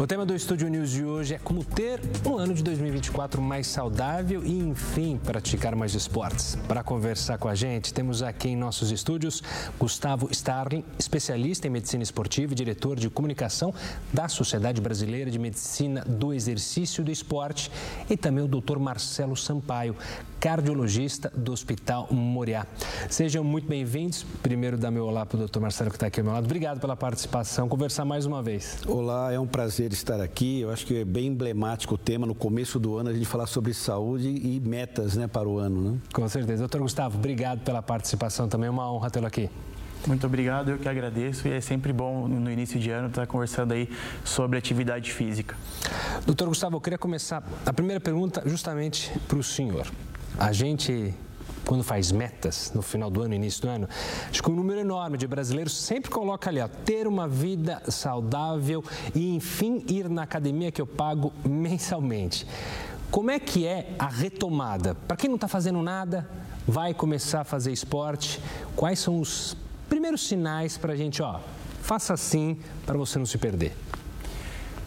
O 0.00 0.06
tema 0.06 0.24
do 0.24 0.32
Estúdio 0.32 0.68
News 0.68 0.92
de 0.92 1.04
hoje 1.04 1.34
é 1.34 1.38
como 1.38 1.64
ter 1.64 2.00
um 2.24 2.36
ano 2.36 2.54
de 2.54 2.62
2024 2.62 3.42
mais 3.42 3.66
saudável 3.66 4.44
e, 4.44 4.56
enfim, 4.56 5.18
praticar 5.18 5.74
mais 5.74 5.92
esportes. 5.92 6.56
Para 6.68 6.84
conversar 6.84 7.36
com 7.36 7.48
a 7.48 7.54
gente, 7.56 7.92
temos 7.92 8.22
aqui 8.22 8.50
em 8.50 8.56
nossos 8.56 8.92
estúdios 8.92 9.42
Gustavo 9.76 10.28
Starling, 10.30 10.84
especialista 10.96 11.66
em 11.66 11.70
medicina 11.70 12.04
esportiva 12.04 12.52
e 12.52 12.54
diretor 12.54 12.96
de 12.96 13.10
comunicação 13.10 13.74
da 14.12 14.28
Sociedade 14.28 14.80
Brasileira 14.80 15.32
de 15.32 15.38
Medicina 15.38 16.04
do 16.06 16.32
Exercício 16.32 17.00
e 17.00 17.04
do 17.04 17.10
Esporte, 17.10 17.68
e 18.08 18.16
também 18.16 18.44
o 18.44 18.46
Dr. 18.46 18.78
Marcelo 18.78 19.36
Sampaio, 19.36 19.96
cardiologista 20.40 21.30
do 21.34 21.52
Hospital 21.52 22.08
Moriá. 22.10 22.66
Sejam 23.08 23.42
muito 23.42 23.68
bem-vindos. 23.68 24.24
Primeiro, 24.42 24.76
dar 24.76 24.90
meu 24.90 25.06
olá 25.06 25.26
para 25.26 25.38
o 25.38 25.46
Dr. 25.46 25.60
Marcelo, 25.60 25.90
que 25.90 25.96
está 25.96 26.06
aqui 26.06 26.20
ao 26.20 26.24
meu 26.24 26.32
lado. 26.32 26.44
Obrigado 26.44 26.80
pela 26.80 26.96
participação. 26.96 27.68
Conversar 27.68 28.04
mais 28.04 28.24
uma 28.26 28.42
vez. 28.42 28.78
Olá, 28.86 29.32
é 29.32 29.38
um 29.38 29.46
prazer 29.46 29.92
estar 29.92 30.20
aqui. 30.20 30.60
Eu 30.60 30.70
acho 30.70 30.86
que 30.86 31.00
é 31.00 31.04
bem 31.04 31.26
emblemático 31.26 31.94
o 31.94 31.98
tema. 31.98 32.26
No 32.26 32.34
começo 32.34 32.78
do 32.78 32.96
ano, 32.96 33.10
a 33.10 33.12
gente 33.12 33.26
falar 33.26 33.46
sobre 33.46 33.74
saúde 33.74 34.28
e 34.28 34.60
metas 34.60 35.16
né, 35.16 35.26
para 35.26 35.48
o 35.48 35.58
ano. 35.58 35.92
Né? 35.92 35.98
Com 36.12 36.28
certeza. 36.28 36.60
Doutor 36.60 36.82
Gustavo, 36.82 37.18
obrigado 37.18 37.60
pela 37.60 37.82
participação 37.82 38.48
também. 38.48 38.68
É 38.68 38.70
uma 38.70 38.90
honra 38.92 39.10
tê-lo 39.10 39.26
aqui. 39.26 39.50
Muito 40.06 40.24
obrigado, 40.26 40.70
eu 40.70 40.78
que 40.78 40.88
agradeço 40.88 41.48
e 41.48 41.52
é 41.52 41.60
sempre 41.60 41.92
bom 41.92 42.28
no 42.28 42.50
início 42.50 42.78
de 42.78 42.88
ano 42.88 43.08
estar 43.08 43.26
conversando 43.26 43.72
aí 43.72 43.90
sobre 44.24 44.56
atividade 44.56 45.12
física. 45.12 45.56
Doutor 46.24 46.46
Gustavo, 46.48 46.76
eu 46.76 46.80
queria 46.80 46.98
começar 46.98 47.42
a 47.66 47.72
primeira 47.72 48.00
pergunta 48.00 48.42
justamente 48.46 49.12
para 49.26 49.38
o 49.38 49.42
senhor. 49.42 49.88
A 50.38 50.52
gente 50.52 51.14
quando 51.68 51.84
faz 51.84 52.10
metas 52.10 52.72
no 52.74 52.80
final 52.80 53.10
do 53.10 53.20
ano, 53.20 53.34
início 53.34 53.60
do 53.60 53.68
ano, 53.68 53.86
acho 54.30 54.42
que 54.42 54.50
um 54.50 54.54
número 54.54 54.80
enorme 54.80 55.18
de 55.18 55.26
brasileiros 55.26 55.76
sempre 55.76 56.10
coloca 56.10 56.48
ali, 56.48 56.60
ó, 56.60 56.66
ter 56.66 57.06
uma 57.06 57.28
vida 57.28 57.82
saudável 57.88 58.82
e, 59.14 59.36
enfim, 59.36 59.84
ir 59.86 60.08
na 60.08 60.22
academia 60.22 60.72
que 60.72 60.80
eu 60.80 60.86
pago 60.86 61.30
mensalmente. 61.44 62.46
Como 63.10 63.30
é 63.30 63.38
que 63.38 63.66
é 63.66 63.94
a 63.98 64.06
retomada? 64.06 64.94
Para 64.94 65.14
quem 65.14 65.28
não 65.28 65.34
está 65.34 65.46
fazendo 65.46 65.82
nada, 65.82 66.26
vai 66.66 66.94
começar 66.94 67.42
a 67.42 67.44
fazer 67.44 67.70
esporte, 67.70 68.40
quais 68.74 68.98
são 68.98 69.20
os 69.20 69.54
primeiros 69.90 70.26
sinais 70.26 70.78
para 70.78 70.94
a 70.94 70.96
gente, 70.96 71.22
ó, 71.22 71.38
faça 71.82 72.14
assim 72.14 72.58
para 72.86 72.96
você 72.96 73.18
não 73.18 73.26
se 73.26 73.36
perder? 73.36 73.76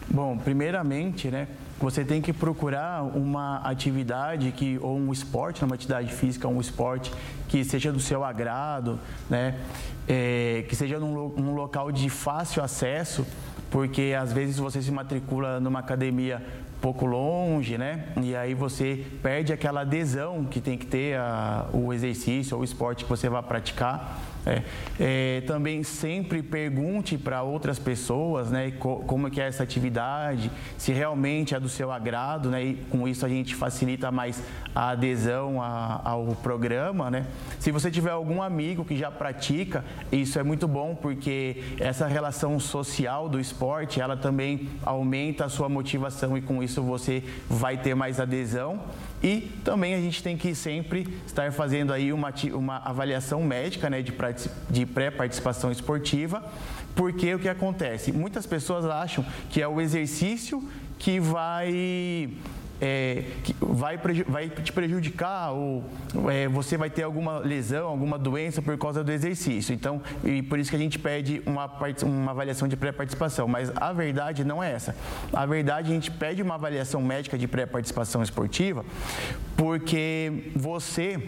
Bom, 0.08 0.36
primeiramente, 0.36 1.30
né, 1.30 1.46
você 1.82 2.04
tem 2.04 2.22
que 2.22 2.32
procurar 2.32 3.02
uma 3.02 3.56
atividade 3.58 4.52
que 4.52 4.78
ou 4.80 4.96
um 4.96 5.12
esporte, 5.12 5.64
uma 5.64 5.74
atividade 5.74 6.12
física, 6.12 6.46
um 6.46 6.60
esporte 6.60 7.12
que 7.48 7.64
seja 7.64 7.90
do 7.90 7.98
seu 7.98 8.24
agrado, 8.24 9.00
né? 9.28 9.58
É, 10.06 10.64
que 10.68 10.76
seja 10.76 10.98
num, 11.00 11.28
num 11.30 11.54
local 11.54 11.90
de 11.90 12.08
fácil 12.08 12.62
acesso, 12.62 13.26
porque 13.70 14.14
às 14.18 14.32
vezes 14.32 14.58
você 14.58 14.80
se 14.80 14.92
matricula 14.92 15.58
numa 15.58 15.80
academia 15.80 16.40
pouco 16.80 17.04
longe, 17.04 17.76
né? 17.76 18.06
E 18.20 18.34
aí 18.34 18.54
você 18.54 19.04
perde 19.22 19.52
aquela 19.52 19.80
adesão 19.80 20.44
que 20.44 20.60
tem 20.60 20.78
que 20.78 20.86
ter 20.86 21.16
a, 21.16 21.66
o 21.72 21.92
exercício 21.92 22.56
ou 22.56 22.62
o 22.62 22.64
esporte 22.64 23.04
que 23.04 23.10
você 23.10 23.28
vai 23.28 23.42
praticar. 23.42 24.20
É, 24.44 24.62
é, 24.98 25.40
também 25.42 25.84
sempre 25.84 26.42
pergunte 26.42 27.16
para 27.16 27.42
outras 27.42 27.78
pessoas 27.78 28.50
né, 28.50 28.72
como 28.72 29.28
é 29.28 29.30
que 29.30 29.40
é 29.40 29.46
essa 29.46 29.62
atividade, 29.62 30.50
se 30.76 30.92
realmente 30.92 31.54
é 31.54 31.60
do 31.60 31.68
seu 31.68 31.92
agrado, 31.92 32.50
né, 32.50 32.64
e 32.64 32.74
com 32.90 33.06
isso 33.06 33.24
a 33.24 33.28
gente 33.28 33.54
facilita 33.54 34.10
mais 34.10 34.42
a 34.74 34.90
adesão 34.90 35.62
a, 35.62 36.00
ao 36.04 36.26
programa. 36.42 37.10
Né. 37.10 37.26
Se 37.60 37.70
você 37.70 37.90
tiver 37.90 38.10
algum 38.10 38.42
amigo 38.42 38.84
que 38.84 38.96
já 38.96 39.10
pratica, 39.10 39.84
isso 40.10 40.38
é 40.38 40.42
muito 40.42 40.66
bom 40.66 40.94
porque 40.94 41.62
essa 41.78 42.06
relação 42.06 42.58
social 42.58 43.28
do 43.28 43.38
esporte, 43.38 44.00
ela 44.00 44.16
também 44.16 44.68
aumenta 44.84 45.44
a 45.44 45.48
sua 45.48 45.68
motivação 45.68 46.36
e 46.36 46.42
com 46.42 46.62
isso 46.62 46.82
você 46.82 47.22
vai 47.48 47.76
ter 47.76 47.94
mais 47.94 48.18
adesão. 48.18 48.80
E 49.22 49.52
também 49.64 49.94
a 49.94 50.00
gente 50.00 50.22
tem 50.22 50.36
que 50.36 50.54
sempre 50.54 51.06
estar 51.26 51.52
fazendo 51.52 51.92
aí 51.92 52.12
uma, 52.12 52.34
uma 52.54 52.78
avaliação 52.78 53.42
médica 53.42 53.88
né, 53.88 54.02
de, 54.02 54.12
de 54.68 54.84
pré-participação 54.84 55.70
esportiva, 55.70 56.44
porque 56.94 57.32
o 57.34 57.38
que 57.38 57.48
acontece? 57.48 58.12
Muitas 58.12 58.46
pessoas 58.46 58.84
acham 58.84 59.24
que 59.48 59.62
é 59.62 59.68
o 59.68 59.80
exercício 59.80 60.68
que 60.98 61.20
vai 61.20 62.30
é, 62.84 63.22
vai, 63.60 63.96
vai 64.26 64.48
te 64.48 64.72
prejudicar 64.72 65.52
ou 65.52 65.84
é, 66.28 66.48
você 66.48 66.76
vai 66.76 66.90
ter 66.90 67.04
alguma 67.04 67.38
lesão, 67.38 67.86
alguma 67.86 68.18
doença 68.18 68.60
por 68.60 68.76
causa 68.76 69.04
do 69.04 69.12
exercício. 69.12 69.72
Então, 69.72 70.02
e 70.24 70.42
por 70.42 70.58
isso 70.58 70.68
que 70.68 70.74
a 70.74 70.78
gente 70.80 70.98
pede 70.98 71.40
uma, 71.46 71.70
uma 72.02 72.32
avaliação 72.32 72.66
de 72.66 72.76
pré-participação. 72.76 73.46
Mas 73.46 73.70
a 73.76 73.92
verdade 73.92 74.42
não 74.42 74.60
é 74.60 74.72
essa. 74.72 74.96
A 75.32 75.46
verdade, 75.46 75.92
a 75.92 75.94
gente 75.94 76.10
pede 76.10 76.42
uma 76.42 76.56
avaliação 76.56 77.00
médica 77.00 77.38
de 77.38 77.46
pré-participação 77.46 78.20
esportiva 78.20 78.84
porque 79.56 80.50
você 80.56 81.22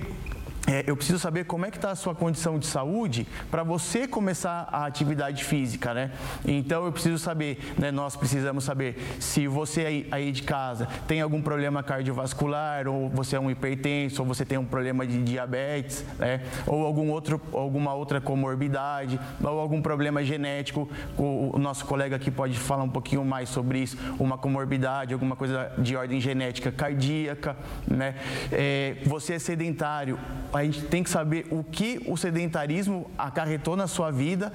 é, 0.67 0.83
eu 0.87 0.97
preciso 0.97 1.19
saber 1.19 1.45
como 1.45 1.67
é 1.67 1.71
que 1.71 1.77
está 1.77 1.91
a 1.91 1.95
sua 1.95 2.15
condição 2.15 2.59
de 2.59 2.67
saúde 2.67 3.27
para 3.51 3.63
você 3.63 4.09
começar 4.09 4.67
a 4.73 4.87
atividade 4.87 5.45
física, 5.45 5.93
né? 5.93 6.11
Então 6.45 6.87
eu 6.87 6.93
preciso 6.93 7.19
saber, 7.19 7.75
né, 7.79 7.91
nós 7.91 8.17
precisamos 8.17 8.65
saber 8.65 8.97
se 9.21 9.47
você 9.47 9.85
aí, 9.85 10.09
aí, 10.11 10.33
de 10.33 10.43
casa 10.43 10.89
tem 11.07 11.21
algum 11.21 11.43
problema 11.43 11.83
cardiovascular, 11.83 12.89
ou 12.89 13.11
você 13.11 13.37
é 13.37 13.41
um 13.41 13.51
hipertenso, 13.51 14.23
ou 14.23 14.29
você 14.29 14.45
tem 14.45 14.57
um 14.57 14.65
problema 14.65 15.07
de 15.07 15.23
diabetes, 15.23 16.05
né? 16.19 16.41
Ou 16.67 16.87
algum 16.87 17.11
outro, 17.11 17.41
alguma 17.53 17.93
outra 17.93 18.21
comorbidade, 18.21 19.21
ou 19.43 19.61
algum 19.61 19.83
problema 19.83 20.25
genético. 20.25 20.89
O, 21.19 21.51
o 21.55 21.59
nosso 21.59 21.85
colega 21.85 22.17
aqui 22.17 22.31
pode 22.31 22.59
falar 22.59 22.85
um 22.85 22.89
pouquinho 22.89 23.25
mais 23.25 23.51
sobre 23.51 23.81
isso, 23.81 23.99
uma 24.19 24.39
comorbidade, 24.39 25.13
alguma 25.13 25.37
coisa 25.37 25.73
de 25.79 25.95
ordem 25.95 26.21
genética 26.21 26.73
cardíaca, 26.73 27.55
né? 27.87 28.15
É, 28.51 28.97
você 29.05 29.35
é 29.35 29.39
sedentário 29.39 30.19
a 30.55 30.65
gente 30.65 30.83
tem 30.83 31.03
que 31.03 31.11
saber 31.11 31.47
o 31.51 31.65
que 31.65 32.01
o 32.07 32.17
sedentarismo 32.17 33.11
acarretou 33.19 33.77
na 33.77 33.87
sua 33.87 34.11
vida 34.11 34.53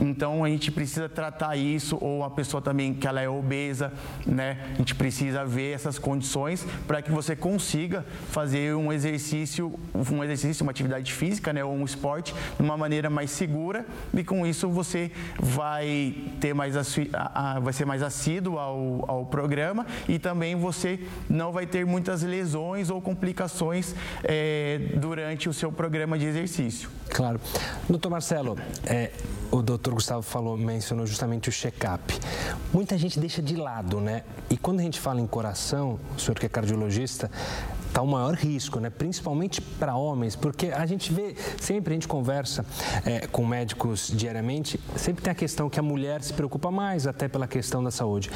então 0.00 0.44
a 0.44 0.48
gente 0.48 0.70
precisa 0.70 1.08
tratar 1.08 1.56
isso, 1.56 1.98
ou 2.00 2.24
a 2.24 2.30
pessoa 2.30 2.62
também 2.62 2.94
que 2.94 3.06
ela 3.06 3.20
é 3.20 3.28
obesa, 3.28 3.92
né? 4.26 4.58
A 4.74 4.78
gente 4.78 4.94
precisa 4.94 5.44
ver 5.44 5.74
essas 5.74 5.98
condições 5.98 6.66
para 6.86 7.02
que 7.02 7.10
você 7.10 7.34
consiga 7.34 8.04
fazer 8.30 8.74
um 8.74 8.92
exercício, 8.92 9.78
um 9.94 10.22
exercício, 10.22 10.62
uma 10.62 10.70
atividade 10.70 11.12
física, 11.12 11.52
né? 11.52 11.64
Ou 11.64 11.72
um 11.72 11.84
esporte 11.84 12.34
de 12.56 12.62
uma 12.62 12.76
maneira 12.76 13.10
mais 13.10 13.30
segura 13.30 13.84
e 14.14 14.22
com 14.22 14.46
isso 14.46 14.68
você 14.68 15.10
vai 15.38 16.14
ter 16.40 16.54
mais 16.54 16.74
vai 17.62 17.72
ser 17.72 17.84
mais 17.84 18.02
assíduo 18.02 18.58
ao, 18.58 19.04
ao 19.08 19.26
programa 19.26 19.86
e 20.08 20.18
também 20.18 20.54
você 20.54 21.00
não 21.28 21.52
vai 21.52 21.66
ter 21.66 21.84
muitas 21.84 22.22
lesões 22.22 22.90
ou 22.90 23.00
complicações 23.00 23.94
é, 24.22 24.80
durante 24.96 25.48
o 25.48 25.52
seu 25.52 25.72
programa 25.72 26.18
de 26.18 26.26
exercício. 26.26 26.90
Claro. 27.10 27.40
Doutor 27.88 28.10
Marcelo, 28.10 28.58
é, 28.86 29.10
o 29.50 29.62
doutor 29.62 29.87
Gustavo 29.94 30.22
falou, 30.22 30.56
mencionou 30.56 31.06
justamente 31.06 31.48
o 31.48 31.52
check-up. 31.52 32.18
Muita 32.72 32.96
gente 32.98 33.18
deixa 33.18 33.42
de 33.42 33.56
lado, 33.56 34.00
né? 34.00 34.22
E 34.50 34.56
quando 34.56 34.80
a 34.80 34.82
gente 34.82 34.98
fala 35.00 35.20
em 35.20 35.26
coração, 35.26 35.98
o 36.16 36.20
senhor 36.20 36.38
que 36.38 36.46
é 36.46 36.48
cardiologista, 36.48 37.30
está 37.88 38.02
o 38.02 38.06
maior 38.06 38.34
risco, 38.34 38.78
né? 38.78 38.90
principalmente 38.90 39.60
para 39.60 39.96
homens, 39.96 40.36
porque 40.36 40.66
a 40.66 40.86
gente 40.86 41.12
vê, 41.12 41.34
sempre 41.60 41.92
a 41.92 41.96
gente 41.96 42.06
conversa 42.06 42.64
é, 43.04 43.26
com 43.26 43.44
médicos 43.44 44.12
diariamente, 44.14 44.78
sempre 44.94 45.22
tem 45.24 45.30
a 45.30 45.34
questão 45.34 45.68
que 45.68 45.80
a 45.80 45.82
mulher 45.82 46.22
se 46.22 46.32
preocupa 46.32 46.70
mais 46.70 47.06
até 47.06 47.26
pela 47.28 47.48
questão 47.48 47.82
da 47.82 47.90
saúde. 47.90 48.30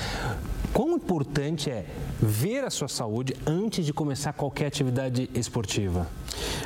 Quão 0.73 0.97
importante 0.97 1.69
é 1.69 1.85
ver 2.19 2.65
a 2.65 2.71
sua 2.71 2.89
saúde 2.89 3.37
antes 3.47 3.85
de 3.85 3.93
começar 3.93 4.33
qualquer 4.33 4.67
atividade 4.67 5.29
esportiva? 5.35 6.09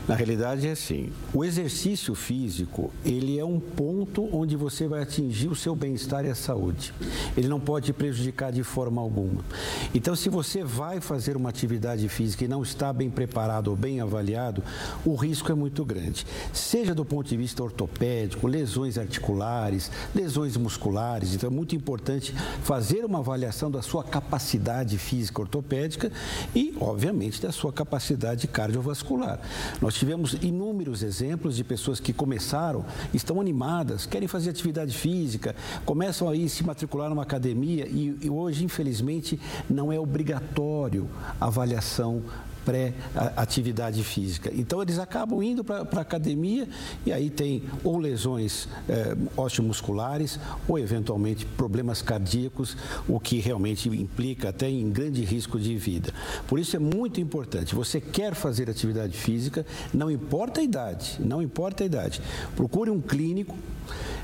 Na 0.06 0.14
realidade 0.14 0.68
é 0.68 0.70
assim, 0.70 1.10
o 1.34 1.44
exercício 1.44 2.14
físico, 2.14 2.92
ele 3.04 3.40
é 3.40 3.44
um 3.44 3.58
ponto 3.58 4.28
onde 4.32 4.54
você 4.54 4.86
vai 4.86 5.02
atingir 5.02 5.48
o 5.48 5.56
seu 5.56 5.74
bem-estar 5.74 6.24
e 6.24 6.30
a 6.30 6.34
saúde. 6.34 6.94
Ele 7.36 7.48
não 7.48 7.58
pode 7.58 7.92
prejudicar 7.92 8.52
de 8.52 8.62
forma 8.62 9.02
alguma. 9.02 9.44
Então, 9.92 10.14
se 10.14 10.28
você 10.28 10.62
vai 10.62 11.00
fazer 11.00 11.36
uma 11.36 11.48
atividade 11.48 12.08
física 12.08 12.44
e 12.44 12.48
não 12.48 12.62
está 12.62 12.92
bem 12.92 13.10
preparado 13.10 13.66
ou 13.66 13.76
bem 13.76 14.00
avaliado, 14.00 14.62
o 15.04 15.16
risco 15.16 15.50
é 15.50 15.54
muito 15.56 15.84
grande. 15.84 16.24
Seja 16.52 16.94
do 16.94 17.04
ponto 17.04 17.28
de 17.28 17.36
vista 17.36 17.64
ortopédico, 17.64 18.46
lesões 18.46 18.98
articulares, 18.98 19.90
lesões 20.14 20.56
musculares. 20.56 21.34
Então, 21.34 21.50
é 21.50 21.52
muito 21.52 21.74
importante 21.74 22.32
fazer 22.62 23.04
uma 23.04 23.18
avaliação 23.18 23.68
da 23.68 23.82
sua 23.82 23.95
capacidade 24.04 24.98
física 24.98 25.40
ortopédica 25.40 26.10
e, 26.54 26.74
obviamente, 26.80 27.40
da 27.40 27.52
sua 27.52 27.72
capacidade 27.72 28.46
cardiovascular. 28.46 29.40
Nós 29.80 29.94
tivemos 29.94 30.34
inúmeros 30.42 31.02
exemplos 31.02 31.56
de 31.56 31.64
pessoas 31.64 32.00
que 32.00 32.12
começaram, 32.12 32.84
estão 33.12 33.40
animadas, 33.40 34.06
querem 34.06 34.28
fazer 34.28 34.50
atividade 34.50 34.96
física, 34.96 35.54
começam 35.84 36.28
aí 36.28 36.48
se 36.48 36.64
matricular 36.64 37.08
numa 37.08 37.22
academia 37.22 37.86
e, 37.86 38.16
e 38.22 38.30
hoje, 38.30 38.64
infelizmente, 38.64 39.38
não 39.68 39.92
é 39.92 39.98
obrigatório 39.98 41.08
a 41.40 41.46
avaliação 41.46 42.22
pré-atividade 42.66 44.02
física. 44.02 44.50
Então, 44.52 44.82
eles 44.82 44.98
acabam 44.98 45.40
indo 45.40 45.62
para 45.62 45.86
a 45.94 46.00
academia 46.00 46.68
e 47.06 47.12
aí 47.12 47.30
tem 47.30 47.62
ou 47.84 47.96
lesões 47.96 48.68
é, 48.88 49.16
osteomusculares 49.36 50.38
ou, 50.68 50.76
eventualmente, 50.76 51.46
problemas 51.46 52.02
cardíacos, 52.02 52.76
o 53.08 53.20
que 53.20 53.38
realmente 53.38 53.88
implica 53.88 54.48
até 54.48 54.68
em 54.68 54.90
grande 54.90 55.24
risco 55.24 55.60
de 55.60 55.76
vida. 55.76 56.12
Por 56.48 56.58
isso, 56.58 56.74
é 56.74 56.80
muito 56.80 57.20
importante. 57.20 57.74
Você 57.74 58.00
quer 58.00 58.34
fazer 58.34 58.68
atividade 58.68 59.16
física, 59.16 59.64
não 59.94 60.10
importa 60.10 60.60
a 60.60 60.64
idade, 60.64 61.16
não 61.20 61.40
importa 61.40 61.84
a 61.84 61.86
idade. 61.86 62.20
Procure 62.56 62.90
um 62.90 63.00
clínico 63.00 63.56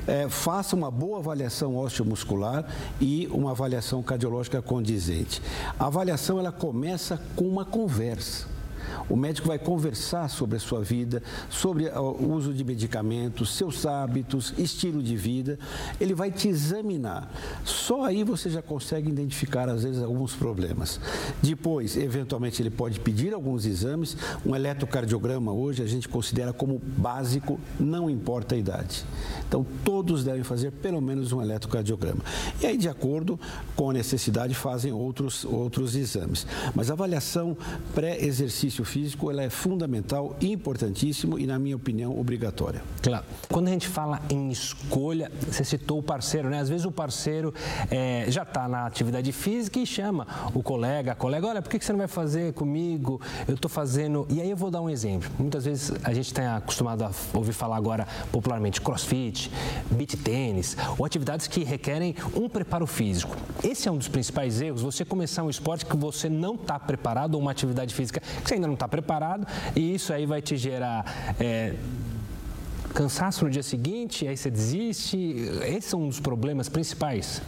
é, 0.06 0.28
faça 0.28 0.76
uma 0.76 0.90
boa 0.90 1.18
avaliação 1.18 1.76
osteomuscular 1.76 2.64
e 3.00 3.28
uma 3.30 3.52
avaliação 3.52 4.02
cardiológica 4.02 4.60
condizente. 4.60 5.40
A 5.78 5.86
avaliação 5.86 6.38
ela 6.38 6.52
começa 6.52 7.20
com 7.36 7.44
uma 7.44 7.64
conversa. 7.64 8.51
O 9.08 9.16
médico 9.16 9.48
vai 9.48 9.58
conversar 9.58 10.28
sobre 10.28 10.56
a 10.56 10.60
sua 10.60 10.82
vida, 10.82 11.22
sobre 11.50 11.88
o 11.88 12.32
uso 12.32 12.52
de 12.52 12.64
medicamentos, 12.64 13.56
seus 13.56 13.84
hábitos, 13.84 14.54
estilo 14.56 15.02
de 15.02 15.16
vida. 15.16 15.58
Ele 16.00 16.14
vai 16.14 16.30
te 16.30 16.48
examinar. 16.48 17.30
Só 17.64 18.04
aí 18.04 18.24
você 18.24 18.48
já 18.48 18.62
consegue 18.62 19.10
identificar, 19.10 19.68
às 19.68 19.82
vezes, 19.82 20.02
alguns 20.02 20.34
problemas. 20.34 21.00
Depois, 21.42 21.96
eventualmente, 21.96 22.62
ele 22.62 22.70
pode 22.70 23.00
pedir 23.00 23.34
alguns 23.34 23.66
exames. 23.66 24.16
Um 24.46 24.54
eletrocardiograma 24.54 25.52
hoje 25.52 25.82
a 25.82 25.86
gente 25.86 26.08
considera 26.08 26.52
como 26.52 26.80
básico, 26.96 27.58
não 27.78 28.08
importa 28.08 28.54
a 28.54 28.58
idade. 28.58 29.04
Então, 29.46 29.66
todos 29.84 30.24
devem 30.24 30.42
fazer 30.42 30.70
pelo 30.70 31.00
menos 31.00 31.32
um 31.32 31.42
eletrocardiograma. 31.42 32.22
E 32.60 32.66
aí, 32.66 32.76
de 32.76 32.88
acordo 32.88 33.38
com 33.76 33.90
a 33.90 33.92
necessidade, 33.92 34.54
fazem 34.54 34.92
outros, 34.92 35.44
outros 35.44 35.94
exames. 35.94 36.46
Mas 36.74 36.90
a 36.90 36.94
avaliação 36.94 37.56
pré-exercício 37.94 38.71
físico 38.84 39.30
ela 39.30 39.42
é 39.42 39.50
fundamental, 39.50 40.36
importantíssimo 40.40 41.38
e, 41.38 41.46
na 41.46 41.58
minha 41.58 41.76
opinião, 41.76 42.18
obrigatória. 42.18 42.82
Claro. 43.02 43.24
Quando 43.48 43.68
a 43.68 43.70
gente 43.70 43.86
fala 43.86 44.20
em 44.30 44.50
escolha, 44.50 45.30
você 45.46 45.64
citou 45.64 45.98
o 45.98 46.02
parceiro, 46.02 46.48
né? 46.48 46.60
Às 46.60 46.68
vezes 46.68 46.86
o 46.86 46.90
parceiro 46.90 47.52
é, 47.90 48.24
já 48.28 48.42
está 48.42 48.66
na 48.66 48.86
atividade 48.86 49.30
física 49.32 49.78
e 49.78 49.86
chama 49.86 50.26
o 50.54 50.62
colega, 50.62 51.12
a 51.12 51.14
colega, 51.14 51.46
olha, 51.46 51.62
por 51.62 51.70
que 51.70 51.84
você 51.84 51.92
não 51.92 51.98
vai 51.98 52.08
fazer 52.08 52.54
comigo? 52.54 53.20
Eu 53.46 53.54
estou 53.54 53.68
fazendo. 53.68 54.26
E 54.30 54.40
aí 54.40 54.50
eu 54.50 54.56
vou 54.56 54.70
dar 54.70 54.80
um 54.80 54.88
exemplo. 54.88 55.30
Muitas 55.38 55.64
vezes 55.64 55.92
a 56.02 56.14
gente 56.14 56.26
está 56.26 56.56
acostumado 56.56 57.04
a 57.04 57.10
ouvir 57.34 57.52
falar 57.52 57.76
agora 57.76 58.06
popularmente 58.30 58.80
crossfit, 58.80 59.50
beat 59.90 60.16
tênis, 60.22 60.76
ou 60.96 61.04
atividades 61.04 61.46
que 61.46 61.64
requerem 61.64 62.14
um 62.34 62.48
preparo 62.48 62.86
físico. 62.86 63.36
Esse 63.62 63.88
é 63.88 63.92
um 63.92 63.98
dos 63.98 64.08
principais 64.08 64.60
erros, 64.60 64.82
você 64.82 65.04
começar 65.04 65.42
um 65.42 65.50
esporte 65.50 65.84
que 65.84 65.96
você 65.96 66.28
não 66.28 66.54
está 66.54 66.78
preparado 66.78 67.34
ou 67.34 67.40
uma 67.40 67.50
atividade 67.50 67.94
física 67.94 68.20
que 68.20 68.48
você 68.48 68.54
ainda 68.62 68.68
não 68.68 68.74
está 68.74 68.86
preparado 68.86 69.46
e 69.74 69.94
isso 69.94 70.12
aí 70.12 70.26
vai 70.26 70.40
te 70.40 70.56
gerar. 70.56 71.04
É, 71.38 71.74
cansaço 72.94 73.44
no 73.44 73.50
dia 73.50 73.62
seguinte, 73.62 74.28
aí 74.28 74.36
você 74.36 74.50
desiste. 74.50 75.16
Esse 75.64 75.94
é 75.94 75.98
um 75.98 76.08
dos 76.08 76.20
problemas 76.20 76.68
principais. 76.68 77.42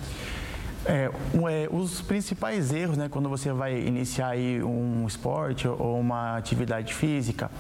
É, 0.87 1.11
é, 1.51 1.69
os 1.71 2.03
principais 2.03 2.73
erros, 2.73 2.97
né, 2.97 3.09
quando 3.09 3.29
você 3.29 3.53
vai 3.53 3.79
iniciar 3.79 4.29
aí 4.29 4.63
um 4.63 5.07
esporte 5.07 5.67
ou 5.67 5.99
uma 5.99 6.37
atividade 6.37 6.93
física, 6.93 7.51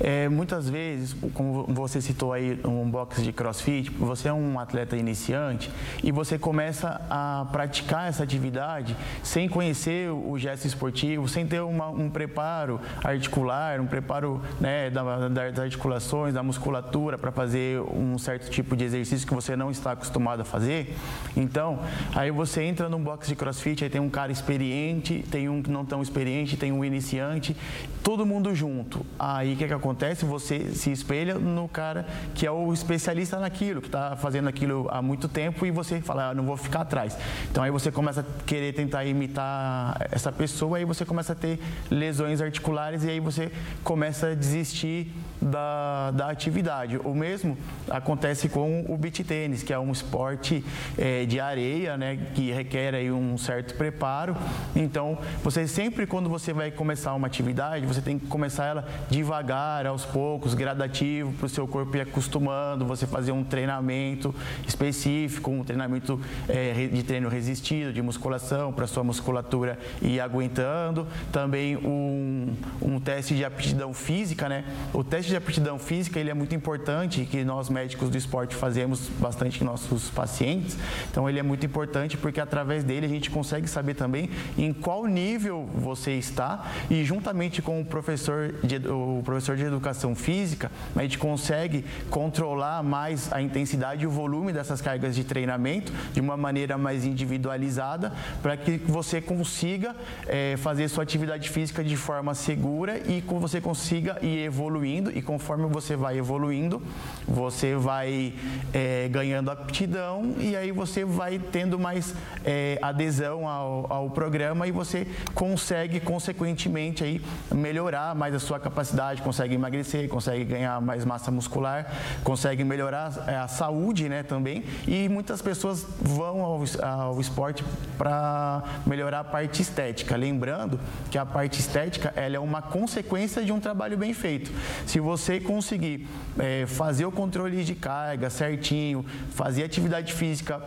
é, 0.00 0.28
muitas 0.28 0.68
vezes, 0.68 1.16
como 1.32 1.64
você 1.68 2.00
citou 2.00 2.32
aí 2.32 2.58
um 2.64 2.88
box 2.90 3.22
de 3.22 3.32
crossfit, 3.32 3.90
você 3.90 4.28
é 4.28 4.32
um 4.32 4.58
atleta 4.58 4.96
iniciante 4.96 5.70
e 6.02 6.12
você 6.12 6.38
começa 6.38 7.00
a 7.08 7.46
praticar 7.50 8.08
essa 8.08 8.22
atividade 8.22 8.96
sem 9.22 9.48
conhecer 9.48 10.10
o 10.10 10.38
gesto 10.38 10.66
esportivo, 10.66 11.28
sem 11.28 11.46
ter 11.46 11.60
uma, 11.62 11.88
um 11.88 12.10
preparo 12.10 12.80
articular, 13.02 13.80
um 13.80 13.86
preparo 13.86 14.40
né, 14.60 14.90
da, 14.90 15.28
das 15.28 15.58
articulações, 15.58 16.34
da 16.34 16.42
musculatura 16.42 17.16
para 17.16 17.32
fazer 17.32 17.80
um 17.80 18.18
certo 18.18 18.50
tipo 18.50 18.76
de 18.76 18.84
exercício 18.84 19.26
que 19.26 19.34
você 19.34 19.56
não 19.56 19.70
está 19.70 19.92
acostumado 19.92 20.40
a 20.40 20.44
fazer. 20.44 20.94
Então, 21.36 21.80
aí 22.14 22.30
você 22.30 22.62
entra 22.62 22.88
num 22.88 23.02
box 23.02 23.28
de 23.28 23.34
crossfit, 23.34 23.82
aí 23.82 23.90
tem 23.90 24.00
um 24.00 24.10
cara 24.10 24.30
experiente, 24.30 25.24
tem 25.30 25.48
um 25.48 25.62
que 25.62 25.70
não 25.70 25.84
tão 25.84 26.02
experiente, 26.02 26.56
tem 26.56 26.72
um 26.72 26.84
iniciante, 26.84 27.56
todo 28.02 28.26
mundo 28.26 28.54
junto. 28.54 29.04
Aí 29.18 29.54
o 29.54 29.56
que, 29.56 29.66
que 29.66 29.72
acontece? 29.72 29.85
Acontece, 29.86 30.24
você 30.24 30.74
se 30.74 30.90
espelha 30.90 31.34
no 31.34 31.68
cara 31.68 32.06
que 32.34 32.46
é 32.46 32.50
o 32.50 32.72
especialista 32.72 33.38
naquilo, 33.38 33.80
que 33.80 33.88
está 33.88 34.16
fazendo 34.16 34.48
aquilo 34.48 34.88
há 34.90 35.00
muito 35.00 35.28
tempo 35.28 35.64
e 35.64 35.70
você 35.70 36.00
fala, 36.00 36.30
ah, 36.30 36.34
não 36.34 36.44
vou 36.44 36.56
ficar 36.56 36.80
atrás. 36.80 37.16
Então 37.50 37.62
aí 37.62 37.70
você 37.70 37.90
começa 37.90 38.20
a 38.20 38.44
querer 38.44 38.72
tentar 38.72 39.04
imitar 39.04 39.96
essa 40.10 40.32
pessoa, 40.32 40.78
aí 40.78 40.84
você 40.84 41.04
começa 41.04 41.32
a 41.32 41.36
ter 41.36 41.58
lesões 41.90 42.40
articulares 42.40 43.04
e 43.04 43.10
aí 43.10 43.20
você 43.20 43.50
começa 43.84 44.28
a 44.28 44.34
desistir 44.34 45.12
da, 45.40 46.10
da 46.12 46.30
atividade. 46.30 46.98
O 46.98 47.14
mesmo 47.14 47.56
acontece 47.90 48.48
com 48.48 48.84
o 48.88 48.96
beach 48.96 49.22
tênis, 49.24 49.62
que 49.62 49.72
é 49.72 49.78
um 49.78 49.92
esporte 49.92 50.64
é, 50.96 51.24
de 51.24 51.40
areia, 51.40 51.96
né, 51.96 52.18
que 52.34 52.50
requer 52.50 52.94
aí 52.94 53.10
um 53.10 53.36
certo 53.36 53.74
preparo. 53.74 54.36
Então, 54.74 55.18
você 55.42 55.66
sempre 55.66 56.06
quando 56.06 56.28
você 56.28 56.52
vai 56.52 56.70
começar 56.70 57.14
uma 57.14 57.26
atividade, 57.26 57.86
você 57.86 58.00
tem 58.00 58.18
que 58.18 58.26
começar 58.26 58.66
ela 58.66 58.88
devagar, 59.10 59.86
aos 59.86 60.04
poucos, 60.04 60.54
gradativo, 60.54 61.32
para 61.32 61.46
o 61.46 61.48
seu 61.48 61.66
corpo 61.66 61.96
ir 61.96 62.00
acostumando, 62.00 62.84
você 62.84 63.06
fazer 63.06 63.32
um 63.32 63.44
treinamento 63.44 64.34
específico, 64.66 65.50
um 65.50 65.64
treinamento 65.64 66.20
é, 66.48 66.88
de 66.92 67.02
treino 67.02 67.28
resistido, 67.28 67.92
de 67.92 68.02
musculação, 68.02 68.72
para 68.72 68.86
sua 68.86 69.04
musculatura 69.04 69.78
ir 70.00 70.20
aguentando. 70.20 71.06
Também 71.32 71.76
um, 71.76 72.54
um 72.80 73.00
teste 73.00 73.34
de 73.34 73.44
aptidão 73.44 73.92
física, 73.92 74.48
né? 74.48 74.64
O 74.92 75.04
teste 75.04 75.25
de 75.28 75.36
aptidão 75.36 75.78
física 75.78 76.18
ele 76.18 76.30
é 76.30 76.34
muito 76.34 76.54
importante, 76.54 77.24
que 77.24 77.44
nós 77.44 77.68
médicos 77.68 78.10
do 78.10 78.16
esporte 78.16 78.54
fazemos 78.54 79.08
bastante 79.18 79.58
com 79.58 79.64
nossos 79.64 80.10
pacientes. 80.10 80.76
Então 81.10 81.28
ele 81.28 81.38
é 81.38 81.42
muito 81.42 81.64
importante 81.64 82.16
porque 82.16 82.40
através 82.40 82.84
dele 82.84 83.06
a 83.06 83.08
gente 83.08 83.30
consegue 83.30 83.68
saber 83.68 83.94
também 83.94 84.30
em 84.56 84.72
qual 84.72 85.06
nível 85.06 85.68
você 85.74 86.12
está 86.12 86.70
e 86.90 87.04
juntamente 87.04 87.62
com 87.62 87.80
o 87.80 87.84
professor 87.84 88.54
de, 88.62 88.76
o 88.88 89.22
professor 89.24 89.56
de 89.56 89.64
educação 89.64 90.14
física, 90.14 90.70
a 90.94 91.02
gente 91.02 91.18
consegue 91.18 91.84
controlar 92.10 92.82
mais 92.82 93.32
a 93.32 93.40
intensidade 93.40 94.04
e 94.04 94.06
o 94.06 94.10
volume 94.10 94.52
dessas 94.52 94.80
cargas 94.80 95.14
de 95.14 95.24
treinamento 95.24 95.92
de 96.12 96.20
uma 96.20 96.36
maneira 96.36 96.78
mais 96.78 97.04
individualizada 97.04 98.12
para 98.42 98.56
que 98.56 98.78
você 98.86 99.20
consiga 99.20 99.94
é, 100.26 100.56
fazer 100.58 100.88
sua 100.88 101.02
atividade 101.02 101.48
física 101.48 101.82
de 101.82 101.96
forma 101.96 102.34
segura 102.34 102.98
e 102.98 103.20
que 103.20 103.34
você 103.34 103.60
consiga 103.60 104.18
ir 104.22 104.44
evoluindo 104.44 105.15
e 105.16 105.22
conforme 105.22 105.66
você 105.66 105.96
vai 105.96 106.18
evoluindo, 106.18 106.82
você 107.26 107.74
vai 107.74 108.34
é, 108.72 109.08
ganhando 109.08 109.50
aptidão 109.50 110.34
e 110.38 110.54
aí 110.54 110.70
você 110.70 111.06
vai 111.06 111.38
tendo 111.38 111.78
mais 111.78 112.14
é, 112.44 112.78
adesão 112.82 113.48
ao, 113.48 113.90
ao, 113.90 114.10
programa 114.10 114.66
e 114.66 114.70
você 114.70 115.06
consegue, 115.34 116.00
consequentemente, 116.00 117.02
aí, 117.02 117.22
melhorar 117.50 118.14
mais 118.14 118.34
a 118.34 118.38
sua 118.38 118.60
capacidade, 118.60 119.22
consegue 119.22 119.54
emagrecer, 119.54 120.06
consegue 120.08 120.44
ganhar 120.44 120.80
mais 120.82 121.04
massa 121.04 121.30
muscular, 121.30 121.90
consegue 122.22 122.62
melhorar 122.62 123.06
a, 123.26 123.48
saúde 123.48 124.08
né, 124.10 124.22
também. 124.22 124.64
E 124.86 125.08
muitas 125.08 125.40
pessoas 125.40 125.86
vão 125.98 126.42
ao, 126.42 126.62
ao 126.82 127.20
esporte 127.20 127.64
para 127.96 128.62
melhorar 128.86 129.20
a 129.20 129.24
parte 129.24 129.62
estética. 129.62 130.14
Lembrando 130.14 130.78
que 131.10 131.16
a 131.16 131.24
parte 131.24 131.58
estética 131.58 132.12
ela 132.14 132.36
é 132.36 132.40
uma 132.40 132.60
consequência 132.60 133.42
de 133.42 133.52
um 133.52 133.60
trabalho 133.60 133.96
bem 133.96 134.12
feito. 134.12 134.52
Se 134.86 135.00
você 135.06 135.38
conseguir 135.38 136.04
é, 136.36 136.66
fazer 136.66 137.06
o 137.06 137.12
controle 137.12 137.62
de 137.62 137.76
carga 137.76 138.28
certinho, 138.28 139.06
fazer 139.30 139.62
atividade 139.62 140.12
física 140.12 140.60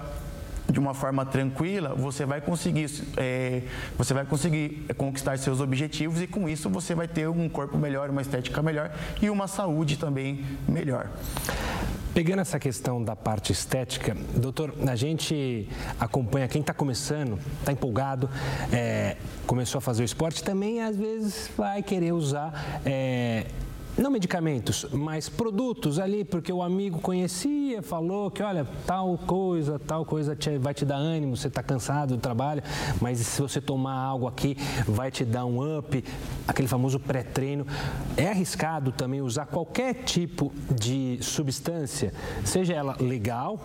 de 0.70 0.80
uma 0.80 0.94
forma 0.94 1.26
tranquila, 1.26 1.94
você 1.94 2.26
vai 2.26 2.40
conseguir, 2.40 2.90
é, 3.18 3.64
você 3.98 4.14
vai 4.14 4.26
conseguir 4.26 4.86
conquistar 4.96 5.38
seus 5.38 5.60
objetivos 5.60 6.22
e 6.22 6.28
com 6.28 6.48
isso 6.48 6.70
você 6.70 6.96
vai 6.96 7.06
ter 7.06 7.28
um 7.28 7.50
corpo 7.50 7.78
melhor, 7.78 8.10
uma 8.10 8.22
estética 8.22 8.62
melhor 8.62 8.92
e 9.22 9.30
uma 9.30 9.46
saúde 9.46 9.98
também 9.98 10.46
melhor. 10.70 11.10
Pegando 12.14 12.40
essa 12.40 12.58
questão 12.58 13.04
da 13.04 13.18
parte 13.18 13.52
estética, 13.52 14.16
doutor, 14.36 14.74
a 14.88 14.96
gente 14.96 15.68
acompanha 16.00 16.48
quem 16.48 16.62
está 16.62 16.74
começando, 16.74 17.38
está 17.60 17.74
empolgado, 17.74 18.30
é, 18.72 19.18
começou 19.46 19.80
a 19.80 19.82
fazer 19.82 20.04
o 20.04 20.06
esporte, 20.06 20.42
também 20.46 20.82
às 20.82 20.96
vezes 20.96 21.50
vai 21.58 21.84
querer 21.84 22.14
usar. 22.14 22.80
É, 22.86 23.46
não 23.98 24.10
medicamentos, 24.10 24.86
mas 24.92 25.28
produtos 25.28 26.00
ali, 26.00 26.24
porque 26.24 26.52
o 26.52 26.62
amigo 26.62 27.00
conhecia, 27.00 27.82
falou 27.82 28.32
que, 28.32 28.42
olha, 28.42 28.66
tal 28.86 29.18
coisa, 29.18 29.78
tal 29.78 30.06
coisa 30.06 30.36
te, 30.36 30.58
vai 30.58 30.74
te 30.74 30.86
dar 30.86 30.96
ânimo, 30.96 31.36
você 31.36 31.48
está 31.48 31.62
cansado 31.62 32.16
do 32.16 32.22
trabalho, 32.22 32.64
mas 33.02 33.20
se 33.20 33.42
você 33.42 33.60
tomar 33.60 33.96
algo 33.96 34.28
aqui, 34.28 34.58
vai 34.88 35.12
te 35.12 35.26
dar 35.26 35.46
um 35.46 35.78
up, 35.78 36.04
aquele 36.48 36.68
famoso 36.68 37.00
pré-treino. 37.00 37.66
É 38.16 38.30
arriscado 38.30 38.92
também 38.92 39.22
usar 39.22 39.46
qualquer 39.46 39.94
tipo 40.04 40.54
de 40.72 41.20
substância, 41.22 42.14
seja 42.46 42.74
ela 42.74 42.96
legal 43.00 43.60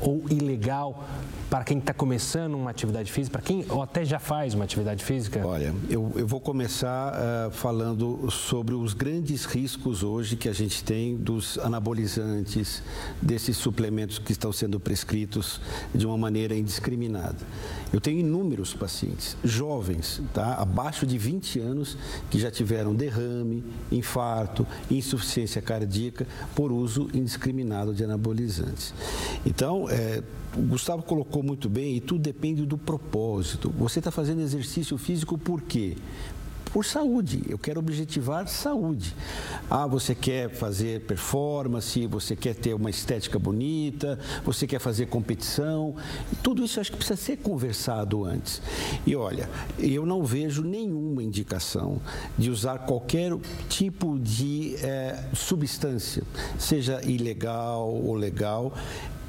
ou 0.00 0.24
ilegal 0.30 1.06
para 1.50 1.64
quem 1.64 1.78
está 1.78 1.92
começando 1.92 2.54
uma 2.54 2.70
atividade 2.70 3.10
física, 3.10 3.32
para 3.32 3.42
quem 3.42 3.64
ou 3.68 3.82
até 3.82 4.04
já 4.04 4.20
faz 4.20 4.54
uma 4.54 4.62
atividade 4.64 5.04
física? 5.04 5.44
Olha, 5.44 5.74
eu, 5.88 6.12
eu 6.14 6.24
vou 6.24 6.40
começar 6.40 7.12
uh, 7.12 7.50
falando 7.50 8.30
sobre 8.30 8.72
os 8.72 8.94
grandes 8.94 9.44
riscos 9.46 10.04
hoje 10.04 10.36
que 10.36 10.48
a 10.48 10.52
gente 10.52 10.84
tem 10.84 11.16
dos 11.16 11.58
anabolizantes, 11.58 12.84
desses 13.20 13.56
suplementos 13.56 14.20
que 14.20 14.30
estão 14.30 14.52
sendo 14.52 14.78
prescritos 14.78 15.60
de 15.92 16.06
uma 16.06 16.16
maneira 16.16 16.54
indiscriminada. 16.54 17.38
Eu 17.92 18.00
tenho 18.00 18.20
inúmeros 18.20 18.72
pacientes, 18.72 19.36
jovens, 19.42 20.22
tá? 20.32 20.54
abaixo 20.54 21.04
de 21.04 21.18
20 21.18 21.58
anos, 21.58 21.98
que 22.30 22.38
já 22.38 22.50
tiveram 22.50 22.94
derrame, 22.94 23.64
infarto, 23.90 24.64
insuficiência 24.88 25.60
cardíaca 25.60 26.24
por 26.54 26.70
uso 26.70 27.08
indiscriminado 27.12 27.92
de 27.92 28.04
anabolizantes. 28.04 28.94
Então, 29.44 29.89
é, 29.90 30.22
o 30.56 30.62
Gustavo 30.62 31.02
colocou 31.02 31.42
muito 31.42 31.68
bem 31.68 31.96
e 31.96 32.00
tudo 32.00 32.20
depende 32.20 32.64
do 32.64 32.78
propósito. 32.78 33.72
Você 33.78 33.98
está 34.00 34.10
fazendo 34.10 34.40
exercício 34.40 34.96
físico 34.96 35.36
por 35.36 35.60
quê? 35.62 35.96
por 36.72 36.84
saúde. 36.84 37.42
Eu 37.48 37.58
quero 37.58 37.80
objetivar 37.80 38.48
saúde. 38.48 39.14
Ah, 39.68 39.86
você 39.86 40.14
quer 40.14 40.50
fazer 40.50 41.00
performance, 41.00 42.06
você 42.06 42.34
quer 42.34 42.54
ter 42.54 42.74
uma 42.74 42.90
estética 42.90 43.38
bonita, 43.38 44.18
você 44.44 44.66
quer 44.66 44.78
fazer 44.78 45.06
competição. 45.06 45.94
Tudo 46.42 46.64
isso 46.64 46.80
acho 46.80 46.92
que 46.92 46.96
precisa 46.96 47.20
ser 47.20 47.38
conversado 47.38 48.24
antes. 48.24 48.62
E 49.06 49.14
olha, 49.14 49.48
eu 49.78 50.06
não 50.06 50.24
vejo 50.24 50.62
nenhuma 50.62 51.22
indicação 51.22 52.00
de 52.38 52.50
usar 52.50 52.78
qualquer 52.80 53.36
tipo 53.68 54.18
de 54.18 54.76
é, 54.76 55.24
substância, 55.34 56.22
seja 56.58 57.00
ilegal 57.04 57.92
ou 57.92 58.14
legal, 58.14 58.72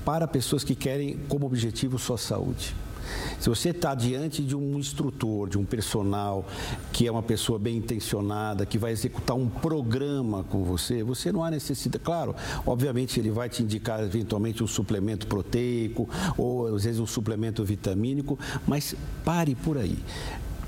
para 0.06 0.28
pessoas 0.28 0.64
que 0.64 0.76
querem 0.76 1.18
como 1.28 1.46
objetivo 1.46 1.98
só 1.98 2.18
saúde. 2.18 2.76
Se 3.40 3.50
você 3.50 3.70
está 3.70 3.96
diante 3.96 4.44
de 4.44 4.56
um 4.56 4.78
instrutor, 4.78 5.50
de 5.50 5.58
um 5.58 5.66
personal 5.66 6.46
que 6.94 7.08
é 7.08 7.12
uma 7.12 7.24
pessoa 7.24 7.58
bem 7.58 7.78
intencionada, 7.78 8.66
que 8.66 8.78
vai 8.78 8.92
executar 8.92 9.36
um 9.36 9.50
programa 9.50 10.44
com 10.44 10.64
você, 10.64 11.04
você 11.04 11.32
não 11.32 11.44
há 11.44 11.50
necessidade. 11.50 12.04
Claro, 12.04 12.36
obviamente 12.66 13.20
ele 13.20 13.32
vai 13.32 13.50
te 13.50 13.64
indicar 13.64 14.02
eventualmente 14.02 14.64
um 14.64 14.68
suplemento 14.68 15.28
proteico 15.28 16.08
ou 16.38 16.76
às 16.76 16.84
vezes 16.84 17.00
um 17.00 17.08
suplemento 17.08 17.64
vitamínico, 17.64 18.38
mas 18.68 18.96
pare 19.26 19.56
por 19.56 19.78
aí 19.78 19.98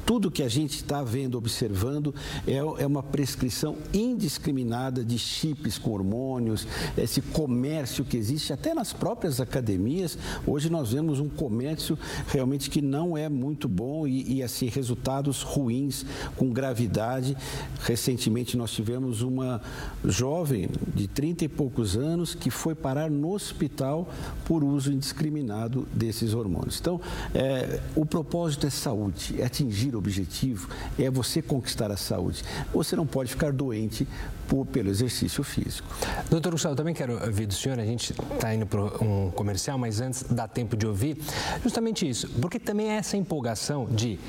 tudo 0.05 0.31
que 0.31 0.43
a 0.43 0.49
gente 0.49 0.75
está 0.75 1.03
vendo, 1.03 1.37
observando, 1.37 2.13
é, 2.47 2.55
é, 2.55 2.87
uma 2.87 3.03
prescrição 3.03 3.77
indiscriminada 3.93 5.03
de 5.03 5.17
chips 5.17 5.77
com 5.77 5.91
hormônios, 5.91 6.67
esse 6.97 7.21
comércio 7.21 8.03
que 8.03 8.17
existe 8.17 8.53
até 8.53 8.73
nas 8.73 8.93
próprias 8.93 9.39
academias. 9.39 10.17
Hoje 10.45 10.69
nós 10.69 10.91
vemos 10.91 11.19
um 11.19 11.29
comércio 11.29 11.97
realmente 12.27 12.69
que 12.69 12.81
não 12.81 13.17
é 13.17 13.29
muito 13.29 13.67
bom 13.67 14.07
e, 14.07 14.35
e 14.35 14.43
assim, 14.43 14.67
resultados 14.67 15.41
ruins, 15.41 16.05
com 16.35 16.51
gravidade. 16.51 17.35
Recentemente 17.81 18.57
nós 18.57 18.71
tivemos 18.71 19.21
uma 19.21 19.61
jovem 20.03 20.69
de 20.93 21.07
30 21.07 21.45
e 21.45 21.47
poucos 21.47 21.95
anos 21.95 22.35
que 22.35 22.49
foi 22.49 22.75
parar 22.75 23.09
no 23.09 23.33
hospital 23.33 24.09
por 24.45 24.63
uso 24.63 24.91
indiscriminado 24.91 25.87
desses 25.93 26.33
hormônios. 26.33 26.79
Então, 26.79 26.99
é, 27.33 27.79
o 27.95 28.05
propósito 28.05 28.67
é 28.67 28.69
saúde, 28.69 29.35
é 29.39 29.45
atingir 29.45 29.92
o 29.95 29.99
objetivo 29.99 30.69
é 30.97 31.09
você 31.09 31.41
conquistar 31.41 31.91
a 31.91 31.97
saúde. 31.97 32.43
Você 32.73 32.95
não 32.95 33.05
pode 33.05 33.29
ficar 33.31 33.51
doente 33.51 34.07
por, 34.47 34.65
pelo 34.65 34.89
exercício 34.89 35.43
físico. 35.43 35.87
Doutor 36.29 36.51
Gustavo, 36.51 36.75
também 36.75 36.93
quero 36.93 37.23
ouvir 37.23 37.45
do 37.45 37.53
senhor, 37.53 37.79
a 37.79 37.85
gente 37.85 38.11
está 38.11 38.53
indo 38.53 38.65
para 38.65 38.81
um 39.03 39.31
comercial, 39.31 39.77
mas 39.77 40.01
antes 40.01 40.23
dá 40.23 40.47
tempo 40.47 40.75
de 40.75 40.85
ouvir 40.85 41.17
justamente 41.63 42.07
isso, 42.07 42.29
porque 42.41 42.59
também 42.59 42.89
é 42.89 42.95
essa 42.95 43.17
empolgação 43.17 43.85
de 43.85 44.19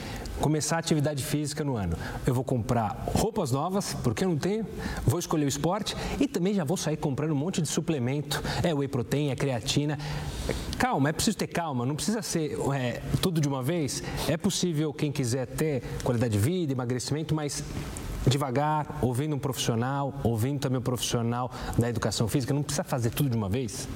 começar 0.41 0.77
a 0.77 0.79
atividade 0.79 1.23
física 1.23 1.65
no 1.65 1.77
ano. 1.77 1.97
Eu 2.27 2.35
vou 2.35 2.45
comprar 2.45 3.05
roupas 3.15 3.51
novas, 3.51 3.95
porque 4.03 4.25
eu 4.25 4.29
não 4.29 4.37
tenho, 4.37 4.67
vou 5.05 5.19
escolher 5.19 5.45
o 5.45 5.49
esporte 5.49 5.97
e 6.21 6.27
também 6.27 6.55
já 6.55 6.65
vou 6.65 6.77
sair 6.77 6.97
comprando 6.97 7.33
um 7.33 7.37
monte 7.37 7.63
de 7.63 7.69
suplemento, 7.69 8.43
é 8.63 8.75
whey 8.75 8.89
protein, 8.89 9.31
é 9.31 9.37
creatina. 9.37 9.99
Calma, 10.79 11.09
é 11.09 11.13
preciso 11.13 11.37
ter 11.37 11.47
calma, 11.47 11.87
não 11.87 11.95
precisa 11.95 12.21
ser 12.23 12.59
é, 12.75 13.01
tudo 13.21 13.41
de 13.41 13.49
uma 13.49 13.63
vez. 13.63 14.03
É 14.29 14.37
possível 14.37 14.93
quem 14.93 15.11
quiser 15.13 15.47
ter 15.47 15.83
qualidade 16.03 16.33
de 16.33 16.39
vida, 16.39 16.73
emagrecimento, 16.73 17.35
mas 17.35 17.63
devagar, 18.27 18.99
ouvindo 19.03 19.37
um 19.37 19.39
profissional, 19.39 20.15
ouvindo 20.25 20.61
também 20.61 20.79
o 20.79 20.81
um 20.81 20.85
profissional 20.85 21.51
da 21.79 21.89
educação 21.89 22.27
física, 22.27 22.55
não 22.55 22.63
precisa 22.63 22.85
fazer 22.85 23.11
tudo 23.11 23.29
de 23.29 23.37
uma 23.37 23.49
vez? 23.49 23.89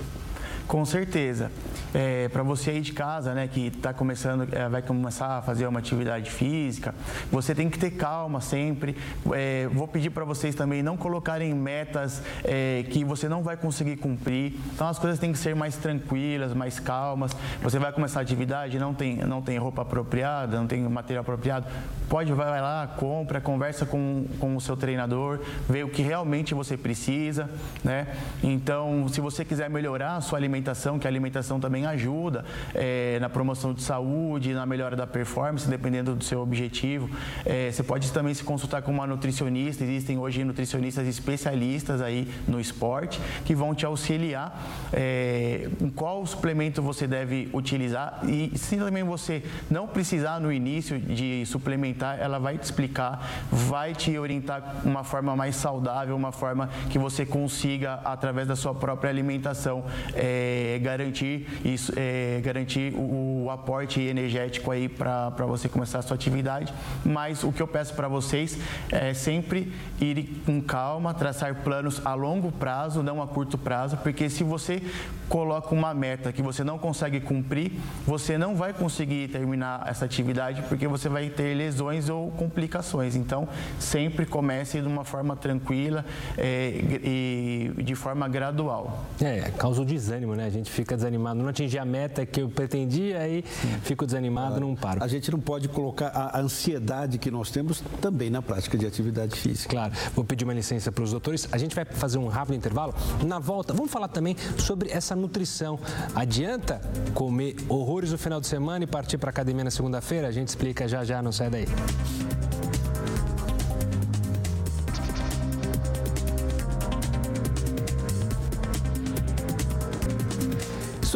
Com 0.69 0.85
certeza. 0.85 1.51
É, 1.95 2.29
para 2.29 2.43
você 2.43 2.73
aí 2.73 2.83
de 2.83 2.93
casa, 2.93 3.33
né, 3.33 3.49
que 3.49 3.69
está 3.69 3.95
começando, 3.95 4.47
é, 4.53 4.69
vai 4.69 4.83
começar 4.83 5.39
a 5.39 5.43
fazer 5.43 5.67
uma 5.67 5.79
atividade 5.79 6.31
física, 6.31 6.95
você 7.33 7.55
tem 7.55 7.71
que 7.71 7.79
ter 7.79 7.93
calma 7.93 8.43
sempre. 8.43 8.95
É, 9.33 9.67
vou 9.73 9.89
pedir 9.89 10.11
para 10.11 10.27
vocês 10.27 10.55
também 10.55 10.83
não 10.83 10.99
colocarem 10.99 11.55
metas 11.55 12.23
é, 12.45 12.85
que 12.91 13.03
você 13.03 13.31
não 13.31 13.43
vai 13.43 13.57
conseguir 13.57 13.97
cumprir. 13.97 14.59
Então 14.75 14.87
as 14.87 14.99
coisas 14.99 15.19
têm 15.19 15.33
que 15.33 15.39
ser 15.39 15.57
mais 15.57 15.77
tranquilas, 15.77 16.53
mais 16.53 16.79
calmas. 16.79 17.35
Você 17.63 17.79
vai 17.79 17.91
começar 17.91 18.19
a 18.19 18.23
atividade, 18.23 18.79
não 18.79 18.93
tem, 18.93 19.17
não 19.17 19.41
tem 19.41 19.57
roupa 19.57 19.81
apropriada, 19.81 20.59
não 20.59 20.67
tem 20.67 20.83
material 20.83 21.23
apropriado, 21.23 21.67
pode 22.11 22.31
vai 22.35 22.61
lá, 22.61 22.87
compra, 22.87 23.41
conversa 23.41 23.87
com, 23.87 24.27
com 24.39 24.55
o 24.55 24.61
seu 24.61 24.77
treinador, 24.77 25.41
vê 25.67 25.83
o 25.83 25.89
que 25.89 26.03
realmente 26.03 26.53
você 26.53 26.77
precisa, 26.77 27.49
né? 27.83 28.09
Então, 28.43 29.09
se 29.09 29.23
você 29.23 29.43
quiser 29.47 29.71
melhorar 29.71 30.17
a 30.17 30.21
sua 30.21 30.39
alimentação 30.39 30.58
alimentação, 30.59 30.99
que 30.99 31.07
a 31.07 31.11
alimentação 31.11 31.61
também 31.61 31.87
ajuda 31.87 32.45
é, 32.75 33.19
na 33.21 33.29
promoção 33.29 33.73
de 33.73 33.83
saúde, 33.83 34.53
na 34.53 34.67
melhora 34.67 34.97
da 34.97 35.07
performance, 35.07 35.69
dependendo 35.69 36.15
do 36.15 36.25
seu 36.25 36.41
objetivo. 36.41 37.09
É, 37.45 37.71
você 37.71 37.83
pode 37.83 38.11
também 38.13 38.35
se 38.35 38.43
consultar 38.43 38.83
com 38.83 38.91
uma 38.91 39.07
nutricionista, 39.07 39.85
existem 39.85 40.19
hoje 40.19 40.45
nutricionistas 40.45 41.07
especialistas 41.07 42.03
aí 42.03 42.29
no 42.47 42.61
esporte 42.61 43.21
que 43.45 43.55
vão 43.55 43.75
te 43.75 43.87
auxiliar 43.87 44.61
é, 44.93 45.69
em 45.81 45.89
qual 45.91 46.27
suplemento 46.27 46.83
você 46.83 47.07
deve 47.07 47.49
utilizar 47.53 48.21
e 48.25 48.57
se 48.57 48.77
também 48.77 49.05
você 49.05 49.43
não 49.71 49.87
precisar 49.87 50.41
no 50.41 50.53
início 50.53 50.99
de 50.99 51.45
suplementar, 51.47 52.19
ela 52.21 52.39
vai 52.39 52.59
te 52.59 52.65
explicar, 52.65 53.47
vai 53.51 53.95
te 53.95 54.19
orientar 54.19 54.83
uma 54.85 55.05
forma 55.05 55.37
mais 55.37 55.57
saudável, 55.57 56.17
uma 56.17 56.33
forma 56.33 56.69
que 56.91 56.99
você 56.99 57.25
consiga, 57.25 58.01
através 58.05 58.49
da 58.49 58.57
sua 58.57 58.75
própria 58.75 59.11
alimentação, 59.11 59.85
é, 60.15 60.48
é, 60.49 60.79
garantir, 60.79 61.47
isso, 61.65 61.93
é, 61.97 62.41
garantir 62.43 62.95
o, 62.95 63.45
o, 63.45 63.51
aporte 63.51 64.01
energético 64.01 64.71
aí 64.71 64.89
para 64.89 65.31
você 65.47 65.69
começar 65.69 65.99
a 65.99 66.03
sua 66.03 66.15
atividade. 66.15 66.73
Mas 67.05 67.45
o 67.45 67.53
que 67.53 67.63
eu 67.63 67.67
peço 67.67 67.95
para 67.95 68.09
vocês 68.09 68.59
é 68.91 69.13
sempre 69.15 69.73
ir 70.01 70.43
com 70.45 70.61
calma, 70.61 71.13
traçar 71.13 71.55
planos 71.63 72.05
a 72.05 72.15
longo 72.15 72.51
prazo, 72.53 73.03
não 73.03 73.23
a 73.23 73.27
curto 73.27 73.59
prazo, 73.59 73.97
porque 73.99 74.31
se 74.31 74.43
você 74.43 74.83
coloca 75.29 75.75
uma 75.75 75.93
meta 75.93 76.33
que 76.33 76.41
você 76.41 76.65
não 76.65 76.79
consegue 76.79 77.21
cumprir, 77.21 77.73
você 78.07 78.39
não 78.39 78.57
vai 78.57 78.73
conseguir 78.73 79.29
terminar 79.29 79.85
essa 79.87 80.05
atividade 80.05 80.63
porque 80.63 80.89
você 80.89 81.09
vai 81.09 81.29
ter 81.29 81.55
lesões 81.55 82.09
ou 82.09 82.31
complicações. 82.31 83.15
Então, 83.15 83.49
sempre 83.79 84.25
comece 84.25 84.81
de 84.81 84.87
uma 84.87 85.05
forma 85.05 85.37
tranquila 85.37 86.05
é, 86.37 86.73
e 87.05 87.73
de 87.83 87.95
forma 87.95 88.27
gradual. 88.29 89.05
É, 89.21 89.51
causa 89.57 89.83
o 89.83 89.85
desânimo, 89.85 90.35
né? 90.35 90.38
A 90.45 90.51
gente 90.51 90.71
fica 90.71 90.97
desanimado, 90.97 91.41
não 91.41 91.49
atingir 91.49 91.79
a 91.79 91.85
meta 91.85 92.25
que 92.25 92.41
eu 92.41 92.49
pretendia, 92.49 93.21
aí 93.21 93.43
fico 93.83 94.07
desanimado, 94.07 94.61
não 94.61 94.75
paro. 94.75 95.03
A 95.03 95.09
gente 95.09 95.31
não 95.31 95.41
pode 95.41 95.69
colocar 95.69 96.09
a 96.09 96.41
ansiedade 96.41 97.19
que 97.19 97.31
nós 97.31 97.51
temos 97.51 97.83
também 98.01 98.31
na 98.31 98.43
prática 98.43 98.77
de 98.77 98.87
atividade 98.87 99.37
física. 99.37 99.71
Claro. 99.71 99.93
Vou 100.15 100.25
pedir 100.25 100.45
uma 100.45 100.55
licença 100.55 100.91
para 100.91 101.05
os 101.05 101.11
doutores. 101.11 101.49
A 101.53 101.59
gente 101.59 101.75
vai 101.75 101.85
fazer 101.85 102.19
um 102.19 102.29
rápido 102.29 102.55
intervalo. 102.55 102.95
Na 103.25 103.39
volta, 103.39 103.73
vamos 103.73 103.91
falar 103.91 104.09
também 104.09 104.37
sobre 104.59 104.91
essa 104.91 105.15
nutrição. 105.15 105.79
Adianta 106.15 106.81
comer 107.15 107.57
horrores 107.69 108.13
no 108.13 108.19
final 108.19 108.41
de 108.41 108.47
semana 108.47 108.85
e 108.85 108.87
partir 108.87 109.19
para 109.19 109.31
a 109.31 109.33
academia 109.33 109.65
na 109.65 109.71
segunda-feira? 109.71 110.29
A 110.29 110.33
gente 110.33 110.49
explica 110.49 110.89
já 110.89 111.05
já, 111.05 111.23
não 111.23 111.33
sai 111.33 111.51
daí. 111.51 111.67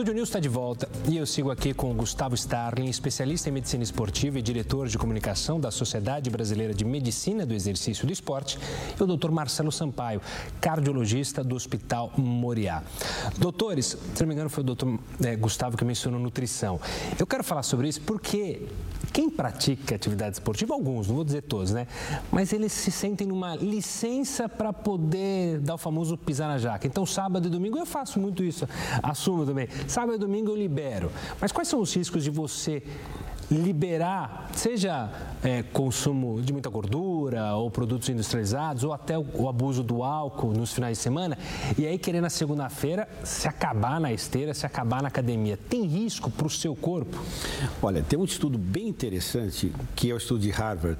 Estúdio 0.02 0.16
News 0.16 0.30
está 0.30 0.40
de 0.40 0.48
volta 0.48 0.88
e 1.08 1.16
eu 1.16 1.24
sigo 1.24 1.48
aqui 1.48 1.72
com 1.72 1.92
o 1.92 1.94
Gustavo 1.94 2.34
Starling, 2.34 2.88
especialista 2.88 3.48
em 3.48 3.52
medicina 3.52 3.84
esportiva 3.84 4.36
e 4.36 4.42
diretor 4.42 4.88
de 4.88 4.98
comunicação 4.98 5.60
da 5.60 5.70
Sociedade 5.70 6.28
Brasileira 6.28 6.74
de 6.74 6.84
Medicina 6.84 7.46
do 7.46 7.54
Exercício 7.54 8.04
do 8.04 8.12
Esporte, 8.12 8.58
e 8.98 9.00
o 9.00 9.06
doutor 9.06 9.30
Marcelo 9.30 9.70
Sampaio, 9.70 10.20
cardiologista 10.60 11.44
do 11.44 11.54
Hospital 11.54 12.12
Moriá. 12.16 12.82
Doutores, 13.38 13.96
se 14.12 14.22
não 14.22 14.26
me 14.26 14.34
engano 14.34 14.50
foi 14.50 14.64
o 14.64 14.66
doutor 14.66 14.98
é, 15.24 15.36
Gustavo 15.36 15.76
que 15.76 15.84
mencionou 15.84 16.18
nutrição. 16.18 16.80
Eu 17.16 17.24
quero 17.24 17.44
falar 17.44 17.62
sobre 17.62 17.86
isso 17.86 18.00
porque 18.00 18.66
quem 19.12 19.28
pratica 19.28 19.94
atividade 19.94 20.36
esportiva, 20.36 20.74
alguns, 20.74 21.08
não 21.08 21.16
vou 21.16 21.24
dizer 21.24 21.42
todos, 21.42 21.72
né? 21.72 21.86
Mas 22.30 22.52
eles 22.52 22.72
se 22.72 22.90
sentem 22.90 23.26
numa 23.26 23.54
licença 23.54 24.48
para 24.48 24.72
poder 24.72 25.60
dar 25.60 25.74
o 25.74 25.78
famoso 25.78 26.16
pisar 26.16 26.48
na 26.48 26.58
jaca. 26.58 26.86
Então, 26.86 27.04
sábado 27.04 27.46
e 27.46 27.50
domingo 27.50 27.78
eu 27.78 27.86
faço 27.86 28.18
muito 28.18 28.42
isso, 28.42 28.66
assumo 29.02 29.44
também. 29.44 29.68
Sábado 29.86 30.14
e 30.14 30.18
domingo 30.18 30.50
eu 30.50 30.56
libero. 30.56 31.10
Mas 31.40 31.52
quais 31.52 31.68
são 31.68 31.80
os 31.80 31.94
riscos 31.94 32.24
de 32.24 32.30
você 32.30 32.82
liberar, 33.52 34.48
seja 34.54 35.10
é, 35.42 35.62
consumo 35.62 36.40
de 36.40 36.52
muita 36.52 36.70
gordura 36.70 37.54
ou 37.54 37.70
produtos 37.70 38.08
industrializados, 38.08 38.82
ou 38.82 38.92
até 38.92 39.18
o, 39.18 39.26
o, 39.34 39.48
abuso 39.48 39.82
do 39.82 40.02
álcool 40.02 40.52
nos 40.52 40.72
finais 40.72 40.96
de 40.96 41.02
semana, 41.02 41.36
e 41.76 41.86
aí 41.86 41.98
querer 41.98 42.22
na 42.22 42.30
segunda-feira 42.30 43.06
se 43.22 43.46
acabar 43.46 44.00
na 44.00 44.12
esteira, 44.12 44.54
se 44.54 44.64
acabar 44.64 45.02
na 45.02 45.08
academia. 45.08 45.58
Tem 45.68 45.84
risco 45.84 46.30
para 46.30 46.46
o 46.46 46.50
seu 46.50 46.74
corpo? 46.74 47.22
Olha, 47.82 48.02
tem 48.02 48.18
um 48.18 48.24
estudo 48.24 48.56
bem 48.56 48.88
interessante, 48.88 49.72
que 49.94 50.10
é 50.10 50.14
o 50.14 50.16
estudo 50.16 50.40
de 50.40 50.50
Harvard, 50.50 50.98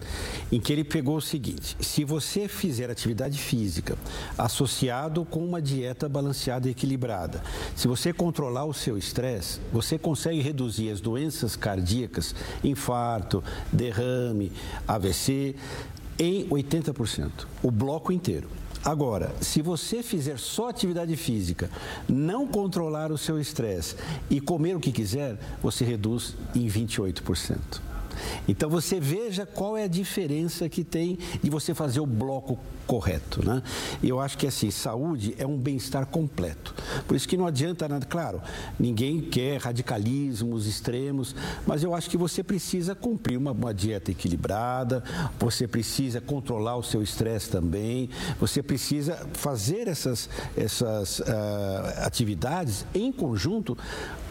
em 0.50 0.60
que 0.60 0.72
ele 0.72 0.84
pegou 0.84 1.16
o 1.16 1.22
seguinte: 1.22 1.76
se 1.80 2.04
você 2.04 2.48
fizer 2.48 2.90
atividade 2.90 3.38
física 3.38 3.96
associado 4.36 5.24
com 5.24 5.44
uma 5.44 5.62
dieta 5.62 6.08
balanceada 6.08 6.68
e 6.68 6.72
equilibrada, 6.72 7.42
se 7.74 7.88
você 7.88 8.12
controlar 8.12 8.64
o 8.64 8.74
seu 8.74 8.98
estresse, 8.98 9.60
você 9.72 9.98
consegue 9.98 10.40
reduzir 10.40 10.90
as 10.90 11.00
doenças 11.00 11.56
cardíacas 11.56 12.34
infarto, 12.62 13.42
derrame, 13.72 14.52
AVC, 14.86 15.54
em 16.18 16.46
80%, 16.48 17.30
o 17.62 17.70
bloco 17.70 18.12
inteiro. 18.12 18.48
Agora, 18.84 19.32
se 19.40 19.62
você 19.62 20.02
fizer 20.02 20.38
só 20.38 20.68
atividade 20.68 21.16
física, 21.16 21.70
não 22.08 22.46
controlar 22.46 23.12
o 23.12 23.18
seu 23.18 23.40
estresse 23.40 23.94
e 24.28 24.40
comer 24.40 24.76
o 24.76 24.80
que 24.80 24.90
quiser, 24.90 25.38
você 25.62 25.84
reduz 25.84 26.34
em 26.54 26.66
28%. 26.66 27.58
Então 28.46 28.68
você 28.68 28.98
veja 29.00 29.46
qual 29.46 29.76
é 29.76 29.84
a 29.84 29.88
diferença 29.88 30.68
que 30.68 30.84
tem 30.84 31.18
de 31.42 31.48
você 31.48 31.74
fazer 31.74 32.00
o 32.00 32.06
bloco 32.06 32.58
correto, 32.86 33.44
né? 33.44 33.62
Eu 34.02 34.20
acho 34.20 34.36
que 34.36 34.46
assim, 34.46 34.70
saúde 34.70 35.34
é 35.38 35.46
um 35.46 35.56
bem-estar 35.56 36.06
completo. 36.06 36.74
Por 37.06 37.16
isso 37.16 37.28
que 37.28 37.36
não 37.36 37.46
adianta 37.46 37.88
nada, 37.88 38.06
claro, 38.06 38.40
ninguém 38.78 39.20
quer 39.20 39.60
radicalismos 39.60 40.66
extremos, 40.66 41.34
mas 41.66 41.82
eu 41.82 41.94
acho 41.94 42.08
que 42.08 42.16
você 42.16 42.42
precisa 42.42 42.94
cumprir 42.94 43.36
uma, 43.36 43.52
uma 43.52 43.72
dieta 43.72 44.10
equilibrada, 44.10 45.02
você 45.38 45.66
precisa 45.66 46.20
controlar 46.20 46.76
o 46.76 46.82
seu 46.82 47.02
estresse 47.02 47.50
também, 47.50 48.08
você 48.38 48.62
precisa 48.62 49.16
fazer 49.32 49.88
essas, 49.88 50.28
essas 50.56 51.20
uh, 51.20 51.24
atividades 52.04 52.84
em 52.94 53.12
conjunto 53.12 53.76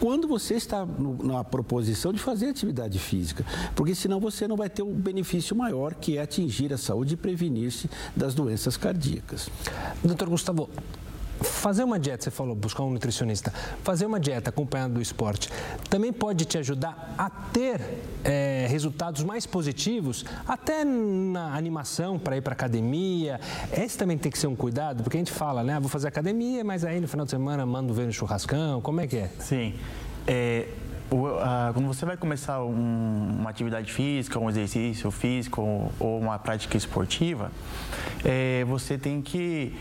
quando 0.00 0.26
você 0.26 0.54
está 0.54 0.84
no, 0.84 1.22
na 1.22 1.44
proposição 1.44 2.12
de 2.12 2.18
fazer 2.18 2.48
atividade 2.48 2.98
física, 2.98 3.44
porque 3.74 3.94
senão 3.94 4.20
você 4.20 4.48
não 4.48 4.56
vai 4.56 4.68
ter 4.68 4.82
um 4.82 4.92
benefício 4.92 5.54
maior 5.54 5.94
que 5.94 6.18
é 6.18 6.22
atingir 6.22 6.72
a 6.72 6.78
saúde 6.78 7.14
e 7.14 7.16
prevenir-se 7.16 7.88
das 8.16 8.34
doenças 8.34 8.76
cardíacas. 8.76 9.48
Doutor 10.02 10.28
Gustavo, 10.28 10.68
fazer 11.42 11.84
uma 11.84 11.98
dieta, 11.98 12.24
você 12.24 12.30
falou, 12.30 12.54
buscar 12.54 12.82
um 12.82 12.90
nutricionista, 12.90 13.52
fazer 13.82 14.06
uma 14.06 14.20
dieta 14.20 14.50
acompanhada 14.50 14.94
do 14.94 15.00
esporte, 15.00 15.48
também 15.88 16.12
pode 16.12 16.44
te 16.44 16.58
ajudar 16.58 17.14
a 17.18 17.28
ter 17.28 17.80
é, 18.24 18.66
resultados 18.68 19.22
mais 19.22 19.46
positivos, 19.46 20.24
até 20.46 20.84
na 20.84 21.54
animação 21.54 22.18
para 22.18 22.36
ir 22.36 22.40
para 22.40 22.52
academia. 22.52 23.40
Esse 23.72 23.96
também 23.98 24.16
tem 24.18 24.30
que 24.30 24.38
ser 24.38 24.46
um 24.46 24.56
cuidado, 24.56 25.02
porque 25.02 25.16
a 25.16 25.20
gente 25.20 25.32
fala, 25.32 25.62
né? 25.62 25.74
Ah, 25.74 25.80
vou 25.80 25.88
fazer 25.88 26.08
academia, 26.08 26.62
mas 26.62 26.84
aí 26.84 27.00
no 27.00 27.08
final 27.08 27.24
de 27.24 27.30
semana 27.30 27.64
mando 27.64 27.92
ver 27.94 28.06
no 28.06 28.12
churrascão. 28.12 28.80
Como 28.80 29.00
é 29.00 29.06
que 29.06 29.16
é? 29.16 29.30
Sim. 29.38 29.74
É, 30.26 30.68
o, 31.10 31.26
quando 31.74 31.86
você 31.86 32.06
vai 32.06 32.16
começar 32.16 32.62
um, 32.64 33.36
uma 33.38 33.50
atividade 33.50 33.92
física, 33.92 34.38
um 34.38 34.48
exercício 34.48 35.10
físico 35.10 35.60
ou, 35.60 35.92
ou 36.00 36.18
uma 36.18 36.38
prática 36.38 36.76
esportiva, 36.76 37.50
é, 38.24 38.64
você 38.64 38.96
tem 38.96 39.20
que 39.20 39.74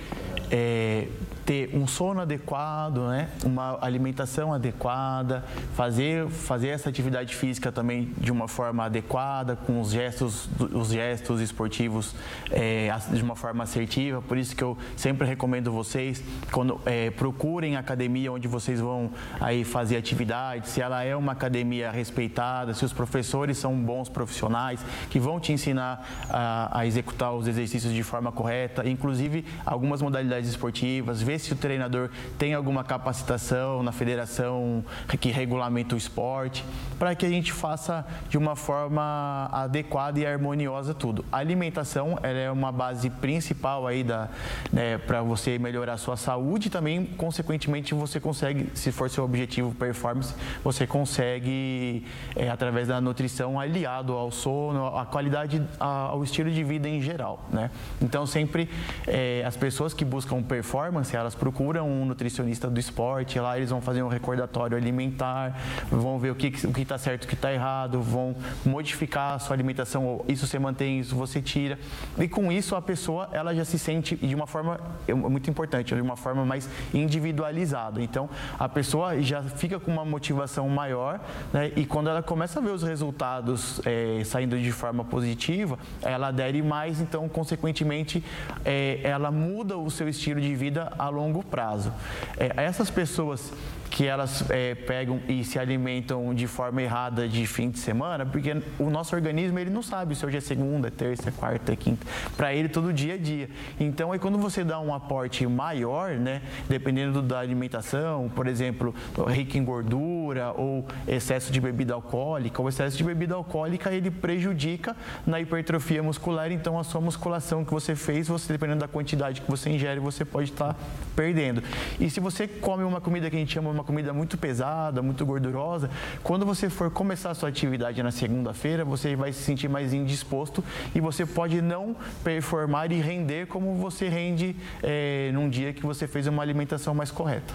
é, 0.52 1.08
ter 1.46 1.70
um 1.74 1.88
sono 1.88 2.22
adequado, 2.22 3.00
né? 3.08 3.30
uma 3.44 3.78
alimentação 3.82 4.54
adequada, 4.54 5.44
fazer, 5.76 6.28
fazer 6.28 6.70
essa 6.70 6.90
atividade 6.90 7.36
física 7.36 7.72
também 7.72 8.14
de 8.18 8.32
uma 8.32 8.48
forma 8.48 8.86
adequada, 8.86 9.56
com 9.56 9.80
os 9.80 9.92
gestos, 9.92 10.50
os 10.74 10.90
gestos 10.90 11.42
esportivos 11.42 12.14
é, 12.52 12.90
de 13.12 13.24
uma 13.24 13.36
forma 13.36 13.64
assertiva. 13.64 14.22
Por 14.22 14.38
isso 14.38 14.56
que 14.56 14.64
eu 14.64 14.78
sempre 14.96 15.28
recomendo 15.28 15.72
vocês, 15.72 16.24
quando 16.52 16.80
é, 16.86 17.10
procurem 17.12 17.76
academia 17.76 18.32
onde 18.32 18.48
vocês 18.48 18.80
vão 18.80 19.12
aí 19.40 19.64
fazer 19.64 19.98
atividade, 19.98 20.70
se 20.70 20.82
ela 20.82 21.04
é 21.04 21.16
uma 21.16 21.32
academia 21.32 21.92
respeitada, 21.92 22.74
se 22.74 22.86
os 22.86 22.94
professores 22.94 23.58
são 23.58 23.76
bons 23.76 24.10
profissionais 24.10 24.84
que 25.10 25.20
vão 25.20 25.40
te 25.40 25.52
ensinar 25.52 26.08
a, 26.30 26.80
a 26.80 26.86
executar 26.86 27.34
os 27.34 27.48
exercícios 27.48 27.94
de 27.94 28.04
forma 28.04 28.32
correta, 28.32 28.88
inclusive 28.88 29.46
algumas 29.66 30.02
modalidades 30.02 30.41
esportivas, 30.48 31.22
ver 31.22 31.40
se 31.40 31.54
o 31.54 31.56
treinador 31.56 32.10
tem 32.38 32.54
alguma 32.54 32.84
capacitação 32.84 33.84
na 33.84 33.92
federação 33.92 34.84
que 35.20 35.30
regulamenta 35.30 35.96
o 35.96 35.98
esporte, 35.98 36.64
para 36.98 37.16
que 37.16 37.26
a 37.26 37.30
gente 37.30 37.52
faça 37.52 38.06
de 38.30 38.38
uma 38.38 38.56
forma 38.56 39.50
adequada 39.52 40.20
e 40.20 40.26
harmoniosa 40.26 40.94
tudo. 40.94 41.26
A 41.32 41.38
alimentação 41.38 42.18
é 42.24 42.50
uma 42.52 42.72
base 42.72 43.10
principal 43.10 43.88
aí 43.88 44.04
da 44.04 44.30
né, 44.72 44.98
para 44.98 45.22
você 45.22 45.58
melhorar 45.58 45.94
a 45.94 45.98
sua 45.98 46.18
saúde 46.18 46.68
e 46.68 46.70
também, 46.70 47.06
consequentemente, 47.06 47.94
você 47.94 48.20
consegue, 48.20 48.70
se 48.74 48.92
for 48.92 49.10
seu 49.10 49.24
objetivo 49.24 49.74
performance, 49.74 50.34
você 50.64 50.86
consegue, 50.88 52.06
é, 52.36 52.50
através 52.50 52.88
da 52.88 53.02
nutrição, 53.02 53.60
aliado 53.60 54.14
ao 54.14 54.32
sono, 54.32 54.98
à 54.98 55.06
qualidade, 55.06 55.62
ao 55.80 56.24
estilo 56.24 56.50
de 56.52 56.64
vida 56.64 56.88
em 56.88 57.02
geral. 57.02 57.46
Né? 57.52 57.70
Então, 58.02 58.26
sempre 58.26 58.70
é, 59.08 59.44
as 59.46 59.56
pessoas 59.58 59.94
que 59.94 60.06
buscam 60.06 60.31
performance, 60.40 61.16
elas 61.16 61.34
procuram 61.34 61.90
um 61.90 62.06
nutricionista 62.06 62.70
do 62.70 62.80
esporte, 62.80 63.40
lá 63.40 63.58
eles 63.58 63.72
vão 63.72 63.82
fazer 63.82 64.04
um 64.04 64.08
recordatório 64.08 64.78
alimentar, 64.78 65.60
vão 65.90 66.20
ver 66.20 66.30
o 66.30 66.36
que 66.36 66.54
o 66.68 66.80
está 66.80 66.98
certo, 67.00 67.24
o 67.24 67.28
que 67.28 67.34
está 67.34 67.52
errado, 67.52 68.00
vão 68.00 68.36
modificar 68.64 69.34
a 69.34 69.40
sua 69.40 69.56
alimentação, 69.56 70.24
isso 70.28 70.46
você 70.46 70.60
mantém, 70.60 71.00
isso 71.00 71.16
você 71.16 71.42
tira. 71.42 71.80
E 72.20 72.28
com 72.28 72.52
isso 72.52 72.76
a 72.76 72.82
pessoa 72.82 73.30
ela 73.32 73.56
já 73.56 73.66
se 73.66 73.80
sente 73.80 74.16
de 74.16 74.36
uma 74.36 74.46
forma 74.46 74.80
é 75.08 75.14
muito 75.14 75.50
importante, 75.50 75.96
de 75.96 76.02
uma 76.02 76.16
forma 76.16 76.46
mais 76.46 76.70
individualizada. 76.94 78.02
Então 78.02 78.30
a 78.60 78.70
pessoa 78.70 79.20
já 79.22 79.42
fica 79.42 79.80
com 79.80 79.92
uma 79.92 80.06
motivação 80.06 80.70
maior, 80.70 81.20
né? 81.52 81.72
E 81.76 81.86
quando 81.86 82.10
ela 82.10 82.22
começa 82.22 82.60
a 82.60 82.62
ver 82.62 82.72
os 82.72 82.84
resultados 82.84 83.82
é, 83.86 84.22
saindo 84.24 84.60
de 84.60 84.72
forma 84.72 85.04
positiva, 85.04 85.80
ela 86.02 86.28
adere 86.28 86.62
mais, 86.62 87.02
então 87.02 87.28
consequentemente 87.28 88.24
é, 88.64 89.00
ela 89.04 89.32
muda 89.32 89.78
o 89.78 89.90
seu 89.90 90.08
estilo 90.08 90.21
de 90.22 90.56
vida 90.56 90.92
a 90.98 91.10
longo 91.10 91.44
prazo. 91.44 91.94
É, 92.38 92.64
essas 92.64 92.90
pessoas 92.90 93.52
que 93.92 94.08
elas 94.08 94.50
é, 94.50 94.74
pegam 94.74 95.20
e 95.28 95.44
se 95.44 95.60
alimentam 95.60 96.34
de 96.34 96.48
forma 96.48 96.82
errada 96.82 97.28
de 97.28 97.46
fim 97.46 97.70
de 97.70 97.78
semana, 97.78 98.26
porque 98.26 98.56
o 98.80 98.90
nosso 98.90 99.14
organismo 99.14 99.60
ele 99.60 99.70
não 99.70 99.84
sabe 99.84 100.16
se 100.16 100.26
hoje 100.26 100.38
é 100.38 100.42
segunda, 100.42 100.90
terça, 100.90 101.30
quarta, 101.30 101.76
quinta. 101.76 102.08
Para 102.38 102.56
ele 102.56 102.70
todo 102.70 102.94
dia 102.94 103.16
é 103.16 103.18
dia. 103.18 103.50
Então 103.78 104.14
aí 104.14 104.18
quando 104.18 104.38
você 104.38 104.64
dá 104.64 104.80
um 104.80 104.94
aporte 104.94 105.46
maior, 105.46 106.12
né, 106.12 106.42
dependendo 106.70 107.22
da 107.22 107.40
alimentação, 107.40 108.30
por 108.30 108.48
exemplo, 108.48 108.96
rica 109.28 109.58
em 109.58 109.64
gordura 109.64 110.54
ou 110.54 110.86
excesso 111.06 111.52
de 111.52 111.60
bebida 111.60 111.94
alcoólica, 111.94 112.62
o 112.62 112.70
excesso 112.70 112.96
de 112.96 113.04
bebida 113.04 113.36
alcoólica 113.36 113.92
ele 113.92 114.10
prejudica 114.10 114.96
na 115.28 115.42
hipertrofia 115.42 116.02
muscular. 116.02 116.50
Então 116.50 116.80
a 116.80 116.84
sua 116.86 117.02
musculação 117.02 117.66
que 117.66 117.72
você 117.72 117.94
fez, 117.94 118.30
você 118.30 118.54
dependendo 118.54 118.80
da 118.80 118.88
quantidade 118.88 119.42
que 119.42 119.52
você 119.52 119.70
ingere, 119.70 120.00
você 120.00 120.24
pode 120.24 120.50
estar 120.50 120.76
tá 120.76 120.80
perdendo. 121.14 121.62
E 122.00 122.10
se 122.10 122.22
você 122.22 122.48
come 122.48 122.86
uma 122.86 123.02
comida 123.02 123.30
que 123.30 123.36
a 123.36 123.40
gente 123.40 123.52
chama 123.52 123.81
uma 123.82 123.84
comida 123.84 124.14
muito 124.14 124.38
pesada, 124.38 125.02
muito 125.02 125.26
gordurosa, 125.26 125.90
quando 126.24 126.46
você 126.46 126.70
for 126.70 126.92
começar 126.92 127.32
a 127.32 127.34
sua 127.34 127.50
atividade 127.50 128.02
na 128.02 128.12
segunda-feira, 128.12 128.86
você 128.86 129.16
vai 129.16 129.34
se 129.34 129.42
sentir 129.42 129.68
mais 129.68 129.92
indisposto 129.92 130.64
e 130.94 131.02
você 131.02 131.26
pode 131.26 131.62
não 131.62 131.96
performar 132.24 132.92
e 132.92 133.02
render 133.02 133.48
como 133.48 133.76
você 133.76 134.08
rende 134.08 134.56
é, 134.84 135.32
num 135.34 135.50
dia 135.50 135.74
que 135.74 135.84
você 135.84 136.08
fez 136.08 136.28
uma 136.28 136.44
alimentação 136.44 136.94
mais 136.94 137.10
correta. 137.10 137.54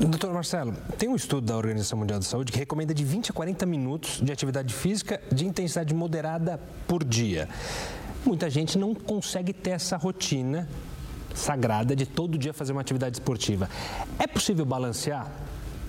Doutor 0.00 0.32
Marcelo, 0.32 0.72
tem 0.96 1.08
um 1.08 1.16
estudo 1.16 1.46
da 1.46 1.56
Organização 1.56 1.98
Mundial 1.98 2.18
da 2.18 2.24
Saúde 2.24 2.50
que 2.50 2.58
recomenda 2.58 2.94
de 2.94 3.04
20 3.04 3.30
a 3.30 3.34
40 3.34 3.66
minutos 3.66 4.20
de 4.22 4.32
atividade 4.32 4.72
física 4.72 5.20
de 5.30 5.46
intensidade 5.46 5.92
moderada 5.94 6.58
por 6.86 7.04
dia. 7.04 7.48
Muita 8.24 8.48
gente 8.48 8.78
não 8.78 8.94
consegue 8.94 9.52
ter 9.52 9.70
essa 9.70 9.96
rotina 9.96 10.68
sagrada 11.38 11.94
de 11.96 12.04
todo 12.04 12.36
dia 12.36 12.52
fazer 12.52 12.72
uma 12.72 12.80
atividade 12.80 13.16
esportiva. 13.16 13.68
É 14.18 14.26
possível 14.26 14.64
balancear? 14.64 15.30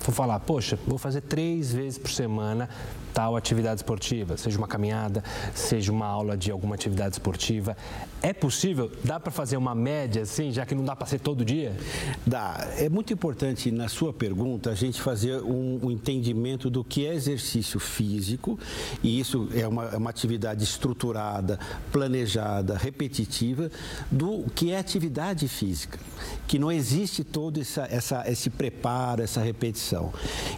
Vou 0.02 0.16
falar, 0.16 0.40
poxa, 0.40 0.80
vou 0.88 0.98
fazer 0.98 1.22
três 1.22 1.74
vezes 1.74 1.98
por 1.98 2.10
semana 2.10 2.70
tal 3.14 3.36
atividade 3.36 3.80
esportiva, 3.80 4.38
seja 4.38 4.58
uma 4.58 4.68
caminhada, 4.68 5.24
seja 5.54 5.92
uma 5.92 6.06
aula 6.06 6.38
de 6.38 6.52
alguma 6.52 6.76
atividade 6.76 7.16
esportiva. 7.16 7.76
É 8.22 8.34
possível? 8.34 8.92
Dá 9.04 9.20
para 9.20 9.32
fazer 9.32 9.58
uma 9.58 9.74
média 9.74 10.24
assim, 10.24 10.52
já 10.52 10.66
que 10.66 10.76
não 10.76 10.84
dá 10.84 10.96
para 10.96 11.08
ser 11.08 11.20
todo 11.20 11.46
dia? 11.46 11.76
Dá. 12.26 12.68
É 12.78 12.90
muito 12.90 13.14
importante 13.14 13.72
na 13.72 13.88
sua 13.88 14.12
pergunta 14.12 14.70
a 14.72 14.76
gente 14.76 15.02
fazer 15.02 15.42
um, 15.42 15.80
um 15.84 15.92
entendimento 15.92 16.70
do 16.70 16.84
que 16.84 17.06
é 17.06 17.14
exercício 17.14 17.80
físico 17.80 18.60
e 19.02 19.20
isso 19.20 19.48
é 19.56 19.68
uma, 19.68 19.86
é 19.86 19.98
uma 19.98 20.10
atividade 20.10 20.64
estruturada, 20.64 21.60
planejada, 21.92 22.78
repetitiva 22.78 23.72
do 24.12 24.44
que 24.54 24.72
é 24.72 24.78
atividade 24.78 25.48
física, 25.48 26.00
que 26.48 26.60
não 26.60 26.72
existe 26.72 27.24
todo 27.24 27.60
essa, 27.60 27.88
essa, 27.90 28.24
esse 28.30 28.50
preparo, 28.50 29.22
essa 29.22 29.42
repetição. 29.42 30.12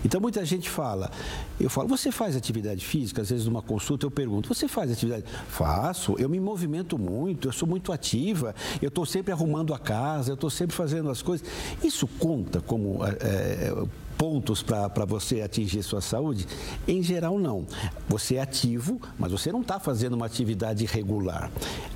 Então 0.03 0.19
muita 0.19 0.43
gente 0.45 0.69
fala, 0.69 1.11
eu 1.59 1.69
falo, 1.69 1.87
você 1.87 2.11
faz 2.11 2.35
atividade 2.41 2.85
física? 2.85 3.21
Às 3.21 3.29
vezes 3.29 3.45
numa 3.45 3.61
consulta 3.61 4.05
eu 4.05 4.11
pergunto, 4.11 4.53
você 4.53 4.67
faz 4.67 4.91
atividade? 4.91 5.23
Faço, 5.47 6.15
eu 6.17 6.27
me 6.27 6.39
movimento 6.39 6.97
muito, 6.97 7.47
eu 7.47 7.51
sou 7.51 7.67
muito 7.67 7.91
ativa, 7.91 8.53
eu 8.81 8.89
estou 8.89 9.05
sempre 9.05 9.31
arrumando 9.31 9.73
a 9.73 9.79
casa, 9.79 10.31
eu 10.31 10.35
estou 10.35 10.49
sempre 10.49 10.75
fazendo 10.75 11.09
as 11.09 11.21
coisas. 11.21 11.47
Isso 11.83 12.07
conta 12.07 12.59
como 12.59 13.05
é, 13.05 13.73
pontos 14.21 14.61
para 14.61 15.03
você 15.03 15.41
atingir 15.41 15.81
sua 15.81 15.99
saúde? 15.99 16.45
Em 16.87 17.01
geral, 17.01 17.39
não. 17.39 17.65
Você 18.07 18.35
é 18.35 18.41
ativo, 18.41 19.01
mas 19.17 19.31
você 19.31 19.51
não 19.51 19.61
está 19.61 19.79
fazendo 19.79 20.13
uma 20.13 20.27
atividade 20.27 20.85
regular. 20.85 21.49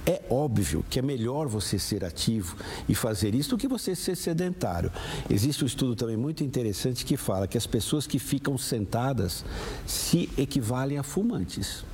É 0.07 0.23
óbvio 0.27 0.83
que 0.89 0.97
é 0.97 1.03
melhor 1.03 1.47
você 1.47 1.77
ser 1.77 2.03
ativo 2.03 2.57
e 2.89 2.95
fazer 2.95 3.35
isso 3.35 3.51
do 3.51 3.57
que 3.59 3.67
você 3.67 3.95
ser 3.95 4.15
sedentário. 4.15 4.91
Existe 5.29 5.63
um 5.63 5.67
estudo 5.67 5.95
também 5.95 6.17
muito 6.17 6.43
interessante 6.43 7.05
que 7.05 7.15
fala 7.15 7.47
que 7.47 7.59
as 7.59 7.67
pessoas 7.67 8.07
que 8.07 8.17
ficam 8.17 8.57
sentadas 8.57 9.45
se 9.85 10.27
equivalem 10.35 10.97
a 10.97 11.03
fumantes. 11.03 11.85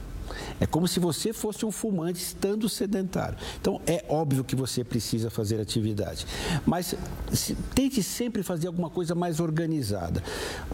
É 0.59 0.65
como 0.65 0.87
se 0.87 0.99
você 0.99 1.33
fosse 1.33 1.65
um 1.65 1.71
fumante 1.71 2.21
estando 2.21 2.67
sedentário. 2.69 3.37
Então, 3.59 3.81
é 3.85 4.03
óbvio 4.07 4.43
que 4.43 4.55
você 4.55 4.83
precisa 4.83 5.29
fazer 5.29 5.59
atividade. 5.59 6.25
Mas 6.65 6.95
se, 7.31 7.55
tente 7.73 8.03
sempre 8.03 8.43
fazer 8.43 8.67
alguma 8.67 8.89
coisa 8.89 9.15
mais 9.15 9.39
organizada. 9.39 10.23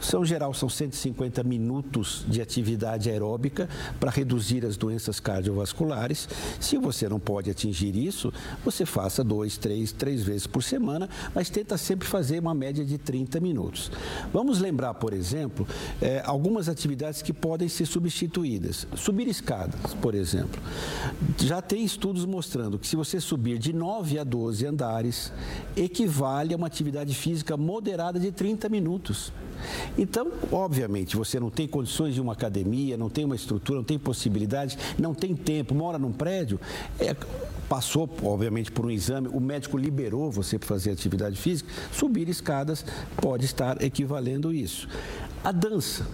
São 0.01 0.25
geral, 0.25 0.53
são 0.53 0.69
150 0.69 1.43
minutos 1.43 2.25
de 2.27 2.41
atividade 2.41 3.09
aeróbica 3.09 3.69
para 3.99 4.11
reduzir 4.11 4.65
as 4.65 4.77
doenças 4.77 5.19
cardiovasculares. 5.19 6.27
Se 6.59 6.77
você 6.77 7.07
não 7.07 7.19
pode 7.19 7.49
atingir 7.49 7.95
isso, 7.95 8.31
você 8.63 8.85
faça 8.85 9.23
dois, 9.23 9.57
três, 9.57 9.91
três 9.91 10.23
vezes 10.23 10.47
por 10.47 10.63
semana, 10.63 11.09
mas 11.33 11.49
tenta 11.49 11.77
sempre 11.77 12.07
fazer 12.07 12.39
uma 12.39 12.53
média 12.53 12.83
de 12.83 12.97
30 12.97 13.39
minutos. 13.39 13.91
Vamos 14.33 14.59
lembrar, 14.59 14.93
por 14.95 15.13
exemplo, 15.13 15.67
é, 16.01 16.21
algumas 16.25 16.69
atividades 16.69 17.21
que 17.21 17.33
podem 17.33 17.67
ser 17.67 17.85
substituídas. 17.85 18.87
Subir 18.95 19.27
escadas, 19.57 19.93
por 19.95 20.13
exemplo. 20.13 20.61
Já 21.37 21.61
tem 21.61 21.83
estudos 21.83 22.25
mostrando 22.25 22.77
que 22.77 22.87
se 22.87 22.95
você 22.95 23.19
subir 23.19 23.57
de 23.57 23.73
9 23.73 24.19
a 24.19 24.23
12 24.23 24.65
andares, 24.65 25.33
equivale 25.75 26.53
a 26.53 26.57
uma 26.57 26.67
atividade 26.67 27.13
física 27.15 27.57
moderada 27.57 28.19
de 28.19 28.31
30 28.31 28.69
minutos. 28.69 29.31
Então, 29.97 30.31
obviamente, 30.51 31.17
você 31.17 31.39
não 31.39 31.49
tem 31.49 31.67
condições 31.67 32.13
de 32.13 32.21
uma 32.21 32.33
academia, 32.33 32.95
não 32.95 33.09
tem 33.09 33.25
uma 33.25 33.35
estrutura, 33.35 33.79
não 33.79 33.85
tem 33.85 33.97
possibilidade, 33.97 34.77
não 34.97 35.13
tem 35.13 35.35
tempo, 35.35 35.73
mora 35.73 35.97
num 35.97 36.11
prédio, 36.11 36.59
é, 36.99 37.15
passou, 37.67 38.09
obviamente, 38.23 38.71
por 38.71 38.85
um 38.85 38.91
exame, 38.91 39.27
o 39.27 39.39
médico 39.39 39.77
liberou 39.77 40.31
você 40.31 40.57
para 40.57 40.67
fazer 40.67 40.91
atividade 40.91 41.35
física, 41.35 41.69
subir 41.91 42.29
escadas 42.29 42.85
pode 43.21 43.45
estar 43.45 43.81
equivalendo 43.81 44.53
isso. 44.53 44.87
A 45.43 45.51
dança. 45.51 46.07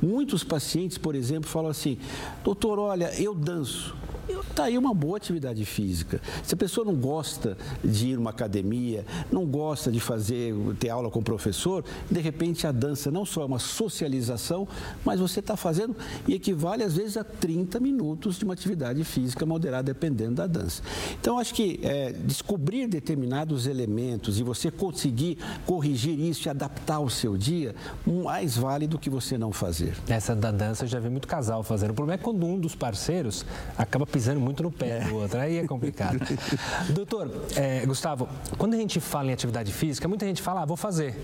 Muitos 0.00 0.42
pacientes, 0.42 0.98
por 0.98 1.14
exemplo, 1.14 1.48
falam 1.48 1.70
assim: 1.70 1.98
doutor, 2.42 2.78
olha, 2.78 3.12
eu 3.20 3.34
danço. 3.34 3.96
Está 4.28 4.64
aí 4.64 4.76
uma 4.76 4.92
boa 4.92 5.16
atividade 5.16 5.64
física. 5.64 6.20
Se 6.42 6.54
a 6.54 6.56
pessoa 6.56 6.84
não 6.84 6.94
gosta 6.94 7.56
de 7.84 8.08
ir 8.08 8.16
numa 8.16 8.30
academia, 8.30 9.04
não 9.30 9.46
gosta 9.46 9.90
de 9.90 10.00
fazer, 10.00 10.54
ter 10.78 10.90
aula 10.90 11.10
com 11.10 11.20
o 11.20 11.22
professor, 11.22 11.84
de 12.10 12.20
repente 12.20 12.66
a 12.66 12.72
dança 12.72 13.10
não 13.10 13.24
só 13.24 13.42
é 13.42 13.44
uma 13.44 13.58
socialização, 13.58 14.66
mas 15.04 15.20
você 15.20 15.40
está 15.40 15.56
fazendo 15.56 15.96
e 16.26 16.34
equivale 16.34 16.82
às 16.82 16.96
vezes 16.96 17.16
a 17.16 17.24
30 17.24 17.80
minutos 17.80 18.38
de 18.38 18.44
uma 18.44 18.54
atividade 18.54 19.02
física 19.04 19.46
moderada, 19.46 19.92
dependendo 19.92 20.36
da 20.36 20.46
dança. 20.46 20.82
Então, 21.20 21.38
acho 21.38 21.54
que 21.54 21.80
é, 21.82 22.12
descobrir 22.12 22.86
determinados 22.86 23.66
elementos 23.66 24.38
e 24.38 24.42
você 24.42 24.70
conseguir 24.70 25.38
corrigir 25.66 26.18
isso 26.18 26.48
e 26.48 26.50
adaptar 26.50 26.96
ao 26.96 27.08
seu 27.08 27.36
dia, 27.36 27.74
mais 28.06 28.56
vale 28.56 28.86
do 28.86 28.98
que 28.98 29.08
você 29.08 29.38
não 29.38 29.52
fazer. 29.52 29.94
Essa 30.08 30.34
da 30.34 30.50
dança 30.50 30.84
eu 30.84 30.88
já 30.88 30.98
vi 30.98 31.08
muito 31.08 31.28
casal 31.28 31.62
fazendo. 31.62 31.90
O 31.90 31.94
problema 31.94 32.20
é 32.20 32.22
quando 32.22 32.44
um 32.44 32.58
dos 32.58 32.74
parceiros 32.74 33.44
acaba 33.76 34.06
pisando 34.10 34.40
muito 34.40 34.62
no 34.62 34.70
pé 34.70 34.98
é. 34.98 35.00
do 35.04 35.16
outro, 35.16 35.38
aí 35.38 35.58
é 35.58 35.66
complicado. 35.66 36.18
Doutor, 36.90 37.30
é, 37.56 37.84
Gustavo, 37.86 38.28
quando 38.58 38.74
a 38.74 38.76
gente 38.76 39.00
fala 39.00 39.30
em 39.30 39.32
atividade 39.32 39.72
física, 39.72 40.06
muita 40.08 40.26
gente 40.26 40.42
fala, 40.42 40.62
ah, 40.62 40.64
vou 40.66 40.76
fazer. 40.76 41.16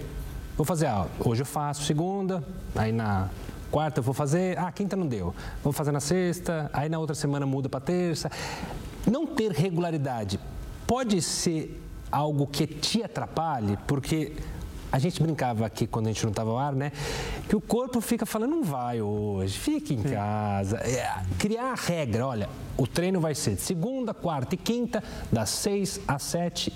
Vou 0.56 0.64
fazer, 0.64 0.86
ah, 0.86 1.06
hoje 1.20 1.42
eu 1.42 1.46
faço 1.46 1.84
segunda, 1.84 2.42
aí 2.74 2.92
na 2.92 3.28
quarta 3.70 4.00
eu 4.00 4.02
vou 4.02 4.14
fazer, 4.14 4.58
ah, 4.58 4.70
quinta 4.72 4.96
não 4.96 5.06
deu. 5.06 5.34
Vou 5.62 5.72
fazer 5.72 5.92
na 5.92 6.00
sexta, 6.00 6.70
aí 6.72 6.88
na 6.88 6.98
outra 6.98 7.14
semana 7.14 7.44
muda 7.44 7.68
para 7.68 7.80
terça. 7.80 8.30
Não 9.06 9.26
ter 9.26 9.52
regularidade 9.52 10.40
pode 10.86 11.20
ser 11.20 11.82
algo 12.10 12.46
que 12.46 12.66
te 12.66 13.02
atrapalhe, 13.02 13.76
porque 13.86 14.32
a 14.96 14.98
gente 14.98 15.22
brincava 15.22 15.66
aqui 15.66 15.86
quando 15.86 16.06
a 16.06 16.08
gente 16.08 16.24
não 16.24 16.30
estava 16.30 16.50
no 16.50 16.56
ar, 16.56 16.74
né? 16.74 16.90
Que 17.46 17.54
o 17.54 17.60
corpo 17.60 18.00
fica 18.00 18.24
falando, 18.24 18.52
não 18.52 18.64
vai 18.64 19.02
hoje, 19.02 19.58
fique 19.58 19.92
em 19.92 20.02
casa. 20.02 20.78
É, 20.78 21.22
criar 21.38 21.72
a 21.72 21.74
regra, 21.74 22.26
olha, 22.26 22.48
o 22.78 22.86
treino 22.86 23.20
vai 23.20 23.34
ser 23.34 23.56
de 23.56 23.60
segunda, 23.60 24.14
quarta 24.14 24.54
e 24.54 24.58
quinta, 24.58 25.04
das 25.30 25.50
seis 25.50 26.00
às 26.08 26.22
sete 26.22 26.72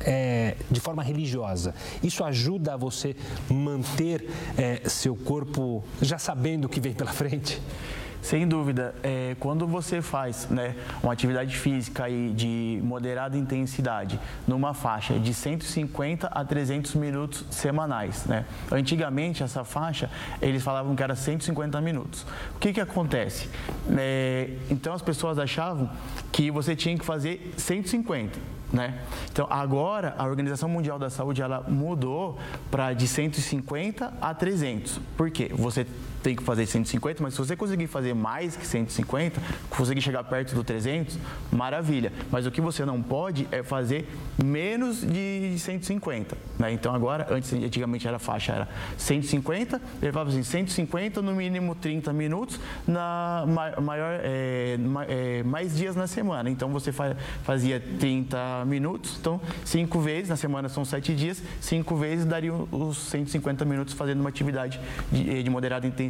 é, 0.00 0.56
de 0.70 0.80
forma 0.80 1.02
religiosa. 1.02 1.74
Isso 2.02 2.24
ajuda 2.24 2.72
a 2.72 2.76
você 2.78 3.14
manter 3.50 4.26
é, 4.56 4.88
seu 4.88 5.14
corpo 5.14 5.84
já 6.00 6.16
sabendo 6.16 6.64
o 6.64 6.68
que 6.70 6.80
vem 6.80 6.94
pela 6.94 7.12
frente? 7.12 7.60
Sem 8.22 8.46
dúvida, 8.46 8.94
é, 9.02 9.36
quando 9.40 9.66
você 9.66 10.02
faz 10.02 10.48
né, 10.50 10.74
uma 11.02 11.12
atividade 11.12 11.56
física 11.56 12.04
aí 12.04 12.32
de 12.32 12.80
moderada 12.82 13.36
intensidade 13.36 14.20
numa 14.46 14.74
faixa 14.74 15.18
de 15.18 15.32
150 15.32 16.26
a 16.26 16.44
300 16.44 16.94
minutos 16.94 17.44
semanais, 17.50 18.26
né? 18.26 18.44
Antigamente 18.70 19.42
essa 19.42 19.64
faixa 19.64 20.10
eles 20.40 20.62
falavam 20.62 20.94
que 20.94 21.02
era 21.02 21.16
150 21.16 21.80
minutos. 21.80 22.26
O 22.56 22.58
que 22.58 22.72
que 22.72 22.80
acontece? 22.80 23.48
É, 23.96 24.50
então 24.70 24.92
as 24.92 25.02
pessoas 25.02 25.38
achavam 25.38 25.90
que 26.30 26.50
você 26.50 26.76
tinha 26.76 26.96
que 26.96 27.04
fazer 27.04 27.52
150 27.56 28.60
né? 28.72 29.00
Então, 29.32 29.46
agora 29.50 30.14
a 30.16 30.24
Organização 30.24 30.68
Mundial 30.68 30.98
da 30.98 31.10
Saúde 31.10 31.42
ela 31.42 31.64
mudou 31.68 32.38
para 32.70 32.92
de 32.92 33.06
150 33.06 34.12
a 34.20 34.34
300. 34.34 35.00
Por 35.16 35.30
quê? 35.30 35.50
Você 35.52 35.86
tem 36.22 36.36
que 36.36 36.42
fazer 36.42 36.66
150, 36.66 37.22
mas 37.22 37.34
se 37.34 37.38
você 37.38 37.56
conseguir 37.56 37.86
fazer 37.86 38.14
mais 38.14 38.56
que 38.56 38.66
150, 38.66 39.40
conseguir 39.68 40.00
chegar 40.00 40.24
perto 40.24 40.54
do 40.54 40.62
300, 40.62 41.18
maravilha. 41.52 42.12
Mas 42.30 42.46
o 42.46 42.50
que 42.50 42.60
você 42.60 42.84
não 42.84 43.02
pode 43.02 43.48
é 43.50 43.62
fazer 43.62 44.08
menos 44.42 45.00
de 45.00 45.54
150, 45.58 46.36
né? 46.58 46.72
Então 46.72 46.94
agora, 46.94 47.26
antes 47.30 47.52
antigamente 47.52 48.06
era 48.06 48.18
faixa 48.18 48.52
era 48.52 48.68
150, 48.96 49.80
ele 50.02 50.12
falava 50.12 50.30
assim 50.30 50.42
150 50.42 51.22
no 51.22 51.32
mínimo 51.32 51.74
30 51.74 52.12
minutos 52.12 52.60
na 52.86 53.44
maior 53.80 54.20
é, 54.22 54.76
é, 55.08 55.42
mais 55.42 55.76
dias 55.76 55.96
na 55.96 56.06
semana. 56.06 56.50
Então 56.50 56.68
você 56.70 56.92
fazia 57.42 57.82
30 57.98 58.64
minutos, 58.66 59.16
então 59.20 59.40
cinco 59.64 60.00
vezes, 60.00 60.28
na 60.28 60.36
semana 60.36 60.68
são 60.68 60.84
sete 60.84 61.14
dias, 61.14 61.42
cinco 61.60 61.96
vezes 61.96 62.24
daria 62.24 62.52
os 62.52 62.98
150 62.98 63.64
minutos 63.64 63.94
fazendo 63.94 64.20
uma 64.20 64.28
atividade 64.28 64.80
de, 65.10 65.42
de 65.42 65.50
moderada 65.50 65.86
intensidade, 65.86 66.09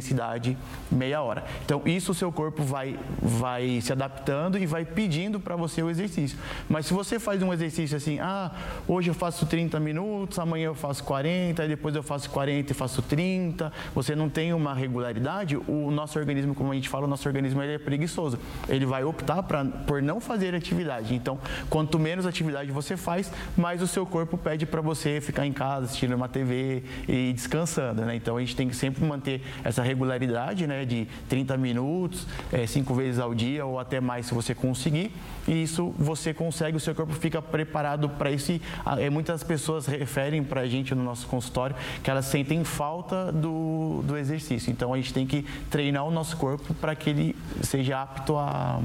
meia 0.91 1.21
hora. 1.21 1.43
Então 1.65 1.81
isso 1.85 2.11
o 2.11 2.15
seu 2.15 2.31
corpo 2.31 2.63
vai, 2.63 2.99
vai 3.21 3.79
se 3.81 3.91
adaptando 3.91 4.57
e 4.57 4.65
vai 4.65 4.85
pedindo 4.85 5.39
para 5.39 5.55
você 5.55 5.81
o 5.81 5.89
exercício. 5.89 6.37
Mas 6.69 6.85
se 6.85 6.93
você 6.93 7.19
faz 7.19 7.41
um 7.41 7.53
exercício 7.53 7.97
assim, 7.97 8.19
ah, 8.19 8.51
hoje 8.87 9.09
eu 9.09 9.13
faço 9.13 9.45
30 9.45 9.79
minutos, 9.79 10.37
amanhã 10.39 10.65
eu 10.65 10.75
faço 10.75 11.03
40, 11.03 11.67
depois 11.67 11.95
eu 11.95 12.03
faço 12.03 12.29
40 12.29 12.71
e 12.71 12.75
faço 12.75 13.01
30, 13.01 13.71
você 13.93 14.15
não 14.15 14.29
tem 14.29 14.53
uma 14.53 14.73
regularidade, 14.73 15.55
o 15.55 15.89
nosso 15.91 16.19
organismo, 16.19 16.53
como 16.53 16.71
a 16.71 16.75
gente 16.75 16.89
fala, 16.89 17.05
o 17.05 17.09
nosso 17.09 17.27
organismo 17.27 17.61
ele 17.61 17.73
é 17.73 17.79
preguiçoso. 17.79 18.37
Ele 18.67 18.85
vai 18.85 19.03
optar 19.03 19.41
pra, 19.43 19.63
por 19.65 20.01
não 20.01 20.19
fazer 20.19 20.53
atividade. 20.53 21.15
Então, 21.15 21.39
quanto 21.69 21.97
menos 21.97 22.25
atividade 22.25 22.41
atividade 22.41 22.71
você 22.71 22.97
faz, 22.97 23.31
mais 23.55 23.81
o 23.81 23.87
seu 23.87 24.05
corpo 24.05 24.37
pede 24.37 24.65
para 24.65 24.81
você 24.81 25.21
ficar 25.21 25.45
em 25.45 25.53
casa, 25.53 25.85
assistindo 25.85 26.15
uma 26.15 26.27
TV 26.27 26.83
e 27.07 27.33
descansando, 27.33 28.03
né? 28.03 28.15
Então 28.15 28.37
a 28.37 28.39
gente 28.39 28.55
tem 28.55 28.67
que 28.67 28.75
sempre 28.75 29.03
manter 29.03 29.41
essa 29.63 29.81
regularidade, 29.91 30.65
né? 30.65 30.85
De 30.85 31.07
30 31.29 31.57
minutos, 31.57 32.27
é, 32.51 32.65
cinco 32.65 32.93
vezes 32.93 33.19
ao 33.19 33.33
dia 33.33 33.65
ou 33.65 33.79
até 33.79 33.99
mais 33.99 34.25
se 34.25 34.33
você 34.33 34.55
conseguir. 34.55 35.11
E 35.47 35.63
isso 35.63 35.93
você 35.97 36.33
consegue, 36.33 36.77
o 36.77 36.79
seu 36.79 36.93
corpo 36.93 37.13
fica 37.13 37.41
preparado 37.41 38.09
para 38.09 38.31
isso. 38.31 38.51
E 38.51 38.61
é, 38.99 39.09
muitas 39.09 39.43
pessoas 39.43 39.85
referem 39.85 40.43
para 40.43 40.61
a 40.61 40.67
gente 40.67 40.93
no 40.93 41.03
nosso 41.03 41.27
consultório 41.27 41.75
que 42.03 42.09
elas 42.09 42.25
sentem 42.25 42.63
falta 42.63 43.31
do, 43.31 44.01
do 44.03 44.17
exercício. 44.17 44.71
Então 44.71 44.93
a 44.93 44.97
gente 44.97 45.13
tem 45.13 45.25
que 45.25 45.45
treinar 45.69 46.05
o 46.05 46.11
nosso 46.11 46.37
corpo 46.37 46.73
para 46.75 46.95
que 46.95 47.09
ele 47.09 47.35
seja 47.61 48.01
apto 48.01 48.37
a 48.37 48.81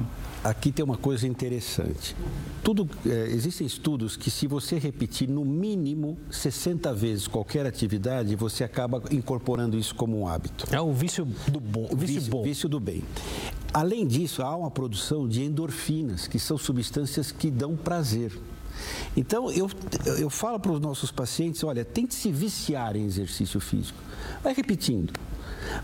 aqui 0.49 0.71
tem 0.71 0.85
uma 0.85 0.97
coisa 0.97 1.27
interessante. 1.27 2.17
Tudo, 2.63 2.89
é, 3.05 3.27
existem 3.29 3.67
estudos 3.67 4.17
que 4.17 4.31
se 4.31 4.47
você 4.47 4.79
repetir 4.79 5.29
no 5.29 5.45
mínimo 5.45 6.17
60 6.31 6.93
vezes 6.95 7.27
qualquer 7.27 7.67
atividade, 7.67 8.35
você 8.37 8.65
acaba 8.65 9.03
incorporando 9.11 9.77
isso 9.77 9.95
como 9.95 10.21
um 10.21 10.29
hábito. 10.29 10.67
É 10.75 10.81
o 10.81 10.93
vício 10.93 11.25
do 11.49 11.61
bom. 11.61 11.89
O 11.91 11.97
vício, 11.97 12.17
vício, 12.17 12.31
bom. 12.31 12.43
vício 12.43 12.69
do 12.69 12.81
bem. 12.81 13.03
Além 13.77 14.07
disso, 14.07 14.43
há 14.43 14.57
uma 14.57 14.71
produção 14.71 15.29
de 15.29 15.45
endorfinas, 15.45 16.27
que 16.27 16.39
são 16.39 16.57
substâncias 16.57 17.31
que 17.31 17.51
dão 17.51 17.77
prazer. 17.77 18.33
Então, 19.15 19.53
eu, 19.53 19.71
eu 20.19 20.31
falo 20.31 20.59
para 20.59 20.73
os 20.73 20.81
nossos 20.81 21.13
pacientes, 21.13 21.63
olha, 21.63 21.85
tente 21.85 22.15
se 22.15 22.33
viciar 22.33 22.97
em 22.97 23.05
exercício 23.05 23.61
físico. 23.61 23.99
Vai 24.43 24.55
repetindo. 24.55 25.13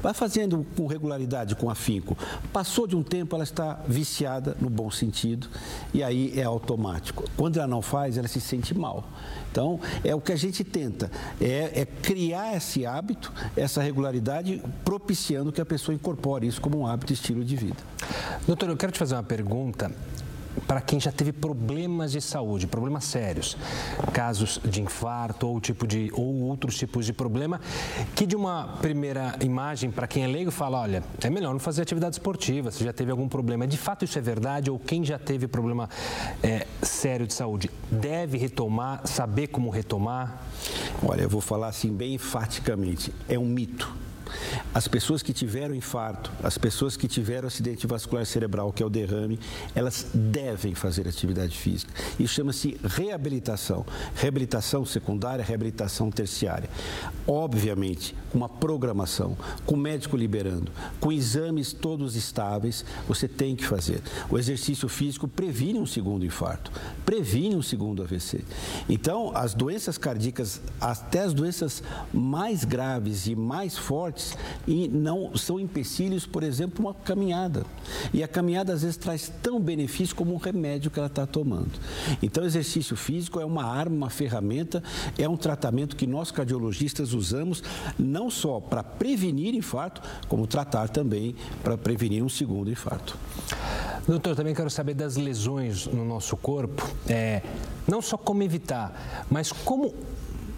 Vai 0.02 0.14
fazendo 0.14 0.66
com 0.76 0.87
regularidade, 0.87 1.57
com 1.57 1.68
afinco. 1.68 2.16
Passou 2.52 2.87
de 2.87 2.96
um 2.96 3.02
tempo, 3.02 3.35
ela 3.35 3.44
está 3.44 3.81
viciada 3.87 4.57
no 4.61 4.70
bom 4.70 4.90
sentido 4.90 5.48
e 5.92 6.02
aí 6.02 6.38
é 6.38 6.44
automático. 6.44 7.24
Quando 7.37 7.59
ela 7.59 7.66
não 7.66 7.83
faz, 7.83 8.16
ela 8.16 8.28
se 8.28 8.40
sente 8.40 8.76
mal. 8.76 9.05
Então, 9.50 9.78
é 10.02 10.14
o 10.14 10.20
que 10.20 10.33
a 10.33 10.37
gente 10.37 10.64
tenta, 10.64 11.11
é, 11.40 11.83
é 11.83 11.85
criar 11.85 12.57
esse 12.57 12.87
hábito, 12.87 13.31
essa 13.55 13.83
regularidade, 13.83 14.62
propiciando 14.85 15.52
que 15.52 15.61
a 15.61 15.66
pessoa 15.66 15.94
incorpore 15.94 16.46
isso 16.46 16.61
como 16.61 16.78
um 16.78 16.87
hábito 16.87 17.12
estilo 17.12 17.44
de 17.44 17.57
vida. 17.57 17.76
Doutor, 18.46 18.70
eu 18.70 18.76
quero 18.76 18.92
te 18.92 18.98
fazer 18.98 19.14
uma 19.14 19.22
pergunta 19.22 19.90
para 20.72 20.80
quem 20.80 20.98
já 20.98 21.12
teve 21.12 21.35
problemas 21.35 22.12
de 22.12 22.20
saúde, 22.22 22.66
problemas 22.66 23.04
sérios, 23.04 23.58
casos 24.11 24.58
de 24.64 24.80
infarto 24.80 25.46
ou 25.46 25.61
tipo 25.61 25.87
de 25.87 26.11
ou 26.14 26.44
outros 26.44 26.78
tipos 26.78 27.04
de 27.04 27.12
problema, 27.12 27.61
que 28.14 28.24
de 28.24 28.35
uma 28.35 28.78
primeira 28.80 29.37
imagem 29.42 29.90
para 29.90 30.06
quem 30.06 30.24
é 30.24 30.26
leigo 30.26 30.50
fala, 30.50 30.80
olha, 30.80 31.04
é 31.22 31.28
melhor 31.28 31.52
não 31.52 31.61
fazer 31.61 31.82
atividade 31.82 32.14
esportiva, 32.14 32.70
se 32.70 32.82
já 32.82 32.90
teve 32.90 33.11
algum 33.11 33.28
problema. 33.28 33.66
De 33.66 33.76
fato 33.76 34.06
isso 34.06 34.18
é 34.18 34.22
verdade 34.22 34.70
ou 34.70 34.78
quem 34.78 35.04
já 35.04 35.18
teve 35.18 35.46
problema 35.46 35.90
é, 36.42 36.66
sério 36.80 37.26
de 37.26 37.35
saúde 37.35 37.70
deve 37.90 38.38
retomar, 38.38 39.06
saber 39.06 39.48
como 39.48 39.68
retomar? 39.68 40.42
Olha, 41.06 41.20
eu 41.20 41.28
vou 41.28 41.42
falar 41.42 41.68
assim 41.68 41.92
bem 41.94 42.14
enfaticamente, 42.14 43.12
é 43.28 43.38
um 43.38 43.44
mito 43.44 43.94
as 44.75 44.88
pessoas 44.88 45.23
que 45.23 45.33
tiveram 45.33 45.75
infarto, 45.75 46.31
as 46.42 46.57
pessoas 46.59 46.97
que 46.97 47.09
tiveram 47.09 47.49
acidente 47.49 47.87
vascular 47.87 48.25
cerebral, 48.27 48.73
que 48.73 48.83
é 48.83 48.87
o 48.87 48.90
derrame, 48.90 49.38
elas 49.75 50.07
devem 50.14 50.75
fazer 50.75 51.07
atividade 51.09 51.57
física. 51.57 51.92
Isso 52.18 52.35
chama-se 52.35 52.79
reabilitação. 52.85 53.85
Reabilitação 54.14 54.85
secundária, 54.85 55.45
reabilitação 55.45 56.11
terciária. 56.11 56.68
Obviamente, 57.27 58.14
uma 58.35 58.49
programação, 58.49 59.37
com 59.66 59.75
o 59.75 59.79
médico 59.79 60.16
liberando, 60.16 60.73
com 61.01 61.12
exames 61.12 61.73
todos 61.73 62.16
estáveis, 62.16 62.85
você 63.07 63.29
tem 63.29 63.55
que 63.55 63.64
fazer. 63.64 64.01
O 64.31 64.38
exercício 64.38 64.88
físico 64.88 65.29
previne 65.29 65.79
um 65.79 65.87
segundo 65.87 66.25
infarto, 66.25 66.71
previne 67.05 67.57
um 67.57 67.62
segundo 67.62 68.03
AVC. 68.03 68.45
Então, 68.88 69.33
as 69.35 69.55
doenças 69.55 69.99
cardíacas, 69.99 70.61
até 70.81 71.21
as 71.21 71.35
doenças 71.35 71.83
mais 72.12 72.64
graves 72.64 73.27
e 73.27 73.35
mais 73.35 73.77
fortes, 73.77 74.21
e 74.66 74.88
não 74.88 75.37
são 75.37 75.58
empecilhos, 75.58 76.26
por 76.26 76.42
exemplo, 76.42 76.85
uma 76.85 76.94
caminhada. 76.94 77.64
E 78.12 78.22
a 78.22 78.28
caminhada 78.28 78.72
às 78.72 78.82
vezes 78.82 78.96
traz 78.96 79.32
tão 79.42 79.61
benefício 79.61 80.14
como 80.14 80.35
um 80.35 80.37
remédio 80.37 80.90
que 80.90 80.98
ela 80.98 81.08
está 81.08 81.26
tomando. 81.26 81.72
Então, 82.22 82.44
exercício 82.44 82.96
físico 82.96 83.40
é 83.40 83.44
uma 83.44 83.64
arma, 83.64 83.94
uma 83.94 84.11
ferramenta, 84.11 84.82
é 85.18 85.28
um 85.28 85.37
tratamento 85.37 85.96
que 85.96 86.06
nós 86.06 86.30
cardiologistas 86.30 87.12
usamos 87.12 87.62
não 87.98 88.30
só 88.30 88.61
para 88.61 88.82
prevenir 88.82 89.54
infarto, 89.54 90.02
como 90.28 90.46
tratar 90.46 90.88
também 90.88 91.35
para 91.62 91.76
prevenir 91.76 92.22
um 92.22 92.28
segundo 92.28 92.70
infarto. 92.70 93.16
Doutor, 94.06 94.35
também 94.35 94.54
quero 94.54 94.70
saber 94.70 94.94
das 94.94 95.16
lesões 95.16 95.87
no 95.87 96.04
nosso 96.04 96.37
corpo. 96.37 96.88
É, 97.08 97.42
não 97.87 98.02
só 98.02 98.16
como 98.16 98.42
evitar, 98.42 99.26
mas 99.30 99.52
como 99.52 99.94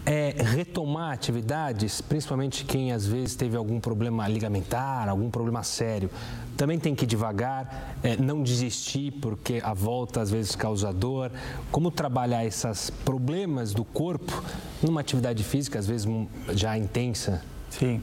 é, 0.05 0.35
retomar 0.37 1.13
atividades, 1.13 1.99
principalmente 1.99 2.63
quem 2.63 2.91
às 2.91 3.05
vezes 3.05 3.35
teve 3.35 3.57
algum 3.57 3.79
problema 3.79 4.27
ligamentar, 4.27 5.09
algum 5.09 5.29
problema 5.29 5.63
sério, 5.63 6.09
também 6.55 6.79
tem 6.79 6.93
que 6.93 7.03
ir 7.03 7.07
devagar, 7.07 7.97
é, 8.03 8.15
não 8.15 8.43
desistir 8.43 9.11
porque 9.13 9.59
a 9.63 9.73
volta 9.73 10.21
às 10.21 10.29
vezes 10.29 10.55
causa 10.55 10.93
dor. 10.93 11.31
Como 11.71 11.89
trabalhar 11.89 12.45
esses 12.45 12.89
problemas 12.89 13.73
do 13.73 13.83
corpo 13.83 14.43
numa 14.81 15.01
atividade 15.01 15.43
física, 15.43 15.79
às 15.79 15.87
vezes 15.87 16.07
já 16.53 16.77
intensa? 16.77 17.41
Sim. 17.77 18.01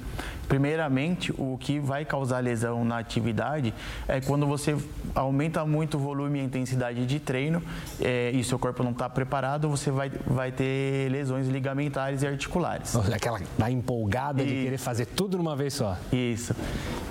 Primeiramente, 0.49 1.33
o 1.33 1.57
que 1.59 1.79
vai 1.79 2.05
causar 2.05 2.41
lesão 2.41 2.85
na 2.85 2.99
atividade 2.99 3.73
é 4.07 4.21
quando 4.21 4.47
você 4.47 4.77
aumenta 5.15 5.65
muito 5.65 5.97
o 5.97 6.01
volume 6.01 6.39
e 6.39 6.43
a 6.43 6.45
intensidade 6.45 7.07
de 7.07 7.19
treino 7.19 7.63
é, 7.99 8.31
e 8.33 8.45
seu 8.45 8.59
corpo 8.59 8.83
não 8.83 8.91
está 8.91 9.09
preparado, 9.09 9.69
você 9.71 9.91
vai, 9.91 10.11
vai 10.27 10.53
ter 10.53 11.11
lesões 11.11 11.49
ligamentares 11.49 12.23
e 12.23 12.27
articulares. 12.27 12.95
Aquela 12.97 13.41
da 13.57 13.71
empolgada 13.71 14.43
e... 14.43 14.47
de 14.47 14.53
querer 14.65 14.79
fazer 14.79 15.07
tudo 15.07 15.39
numa 15.39 15.57
vez 15.57 15.73
só. 15.73 15.97
Isso. 16.13 16.55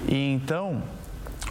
E 0.08 0.34
então, 0.34 0.84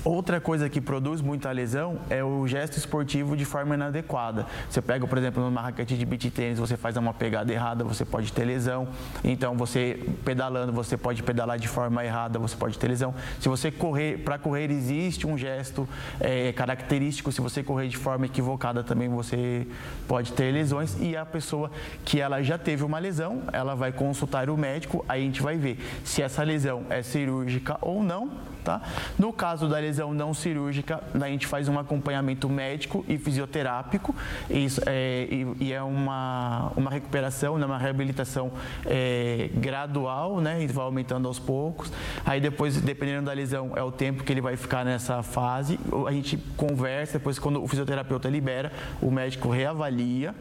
Outra 0.02 0.40
coisa 0.40 0.66
que 0.68 0.80
produz 0.80 1.20
muita 1.20 1.52
lesão 1.52 1.98
é 2.08 2.24
o 2.24 2.46
gesto 2.46 2.78
esportivo 2.78 3.36
de 3.36 3.44
forma 3.44 3.74
inadequada. 3.74 4.46
Você 4.68 4.80
pega, 4.80 5.06
por 5.06 5.18
exemplo, 5.18 5.42
numa 5.42 5.60
raquete 5.60 5.96
de 5.96 6.06
beach 6.06 6.30
tênis, 6.30 6.58
você 6.58 6.74
faz 6.74 6.96
uma 6.96 7.12
pegada 7.12 7.52
errada, 7.52 7.84
você 7.84 8.02
pode 8.02 8.32
ter 8.32 8.46
lesão. 8.46 8.88
Então, 9.22 9.54
você 9.58 10.00
pedalando, 10.24 10.72
você 10.72 10.96
pode 10.96 11.22
pedalar 11.22 11.58
de 11.58 11.68
forma 11.68 12.02
errada, 12.02 12.38
você 12.38 12.56
pode 12.56 12.78
ter 12.78 12.88
lesão. 12.88 13.14
Se 13.38 13.48
você 13.48 13.70
correr, 13.70 14.24
para 14.24 14.38
correr 14.38 14.70
existe 14.70 15.26
um 15.26 15.36
gesto 15.36 15.86
é, 16.18 16.50
característico. 16.54 17.30
Se 17.30 17.42
você 17.42 17.62
correr 17.62 17.88
de 17.88 17.98
forma 17.98 18.24
equivocada, 18.24 18.82
também 18.82 19.08
você 19.10 19.66
pode 20.08 20.32
ter 20.32 20.50
lesões. 20.50 20.96
E 20.98 21.14
a 21.14 21.26
pessoa 21.26 21.70
que 22.06 22.20
ela 22.20 22.42
já 22.42 22.56
teve 22.56 22.84
uma 22.84 22.98
lesão, 22.98 23.42
ela 23.52 23.74
vai 23.74 23.92
consultar 23.92 24.48
o 24.48 24.56
médico. 24.56 25.04
Aí 25.06 25.20
a 25.20 25.24
gente 25.26 25.42
vai 25.42 25.58
ver 25.58 25.78
se 26.04 26.22
essa 26.22 26.42
lesão 26.42 26.86
é 26.88 27.02
cirúrgica 27.02 27.76
ou 27.82 28.02
não 28.02 28.48
Tá? 28.64 28.82
No 29.18 29.32
caso 29.32 29.68
da 29.68 29.78
lesão 29.78 29.89
não 29.98 30.35
cirúrgica, 30.35 31.03
a 31.14 31.29
gente 31.29 31.46
faz 31.46 31.68
um 31.68 31.79
acompanhamento 31.79 32.48
médico 32.48 33.05
e 33.09 33.18
fisioterápico 33.18 34.14
isso, 34.48 34.81
é, 34.87 35.26
e, 35.31 35.46
e, 35.61 35.72
é 35.72 35.83
uma, 35.83 36.72
uma 36.76 36.90
recuperação, 36.90 37.59
né, 37.59 37.66
uma 37.66 37.79
reabilitação 37.79 38.53
é, 38.85 39.50
gradual, 39.55 40.40
né, 40.40 40.62
e 40.62 40.66
vai 40.66 40.85
aumentando 40.85 41.29
aos 41.29 41.38
poucos. 41.38 41.92
Aí 42.24 42.40
depois, 42.40 42.81
dependendo 42.81 43.26
da 43.26 43.33
lesão, 43.33 43.72
é 43.76 43.83
o 43.83 43.92
tempo 43.92 44.24
que 44.24 44.33
ele 44.33 44.40
vai 44.40 44.57
ficar 44.57 44.85
nessa 44.85 45.22
fase. 45.22 45.79
A 46.07 46.12
gente 46.12 46.37
conversa, 46.57 47.18
depois 47.18 47.38
quando 47.38 47.62
o 47.62 47.68
fisioterapeuta 47.68 48.29
libera, 48.29 48.72
o 49.00 49.11
médico 49.11 49.50
reavalia 49.50 50.35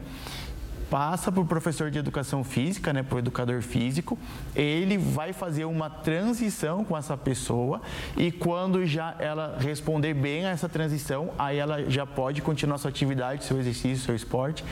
passa 0.90 1.30
para 1.30 1.40
o 1.40 1.46
professor 1.46 1.90
de 1.90 1.98
educação 1.98 2.42
física, 2.42 2.92
né, 2.92 3.02
para 3.02 3.14
o 3.14 3.18
educador 3.20 3.62
físico, 3.62 4.18
ele 4.56 4.98
vai 4.98 5.32
fazer 5.32 5.64
uma 5.64 5.88
transição 5.88 6.84
com 6.84 6.98
essa 6.98 7.16
pessoa 7.16 7.80
e 8.16 8.32
quando 8.32 8.84
já 8.84 9.14
ela 9.20 9.56
responder 9.60 10.12
bem 10.12 10.44
a 10.46 10.50
essa 10.50 10.68
transição, 10.68 11.30
aí 11.38 11.58
ela 11.58 11.88
já 11.88 12.04
pode 12.04 12.42
continuar 12.42 12.76
sua 12.78 12.90
atividade, 12.90 13.44
seu 13.44 13.58
exercício, 13.58 14.04
seu 14.04 14.16
esporte, 14.16 14.64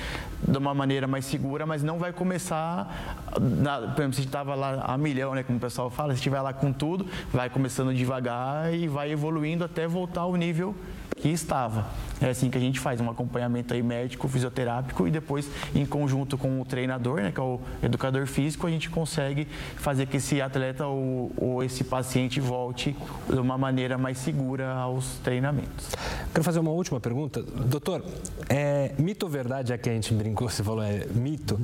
de 0.46 0.58
uma 0.58 0.74
maneira 0.74 1.06
mais 1.06 1.24
segura, 1.24 1.64
mas 1.64 1.82
não 1.84 1.98
vai 1.98 2.12
começar, 2.12 3.30
na, 3.40 3.82
por 3.82 4.00
exemplo, 4.00 4.14
se 4.14 4.22
estava 4.22 4.56
lá 4.56 4.82
a 4.84 4.98
milhão, 4.98 5.34
né, 5.34 5.44
como 5.44 5.58
o 5.58 5.60
pessoal 5.60 5.88
fala, 5.88 6.12
se 6.12 6.16
estiver 6.16 6.40
lá 6.40 6.52
com 6.52 6.72
tudo, 6.72 7.06
vai 7.32 7.48
começando 7.48 7.94
devagar 7.94 8.74
e 8.74 8.88
vai 8.88 9.12
evoluindo 9.12 9.64
até 9.64 9.86
voltar 9.86 10.22
ao 10.22 10.34
nível 10.34 10.74
que 11.18 11.28
estava. 11.28 11.86
É 12.20 12.30
assim 12.30 12.50
que 12.50 12.58
a 12.58 12.60
gente 12.60 12.80
faz 12.80 13.00
um 13.00 13.08
acompanhamento 13.10 13.74
aí 13.74 13.82
médico, 13.82 14.26
fisioterápico 14.28 15.06
e 15.06 15.10
depois 15.10 15.48
em 15.74 15.86
conjunto 15.86 16.36
com 16.36 16.60
o 16.60 16.64
treinador, 16.64 17.20
né, 17.20 17.30
que 17.30 17.38
é 17.38 17.42
o 17.42 17.60
educador 17.82 18.26
físico, 18.26 18.66
a 18.66 18.70
gente 18.70 18.90
consegue 18.90 19.46
fazer 19.76 20.06
que 20.06 20.16
esse 20.16 20.40
atleta 20.40 20.86
ou, 20.86 21.32
ou 21.36 21.62
esse 21.62 21.84
paciente 21.84 22.40
volte 22.40 22.96
de 23.28 23.38
uma 23.38 23.56
maneira 23.56 23.96
mais 23.96 24.18
segura 24.18 24.72
aos 24.72 25.18
treinamentos. 25.18 25.90
Quero 26.32 26.44
fazer 26.44 26.58
uma 26.58 26.70
última 26.70 27.00
pergunta. 27.00 27.42
Doutor, 27.42 28.04
é 28.48 28.92
mito 28.98 29.26
ou 29.26 29.30
verdade, 29.30 29.68
já 29.70 29.78
que 29.78 29.88
a 29.88 29.92
gente 29.92 30.12
brincou, 30.14 30.48
você 30.48 30.62
falou 30.62 30.82
é 30.82 31.06
mito, 31.06 31.60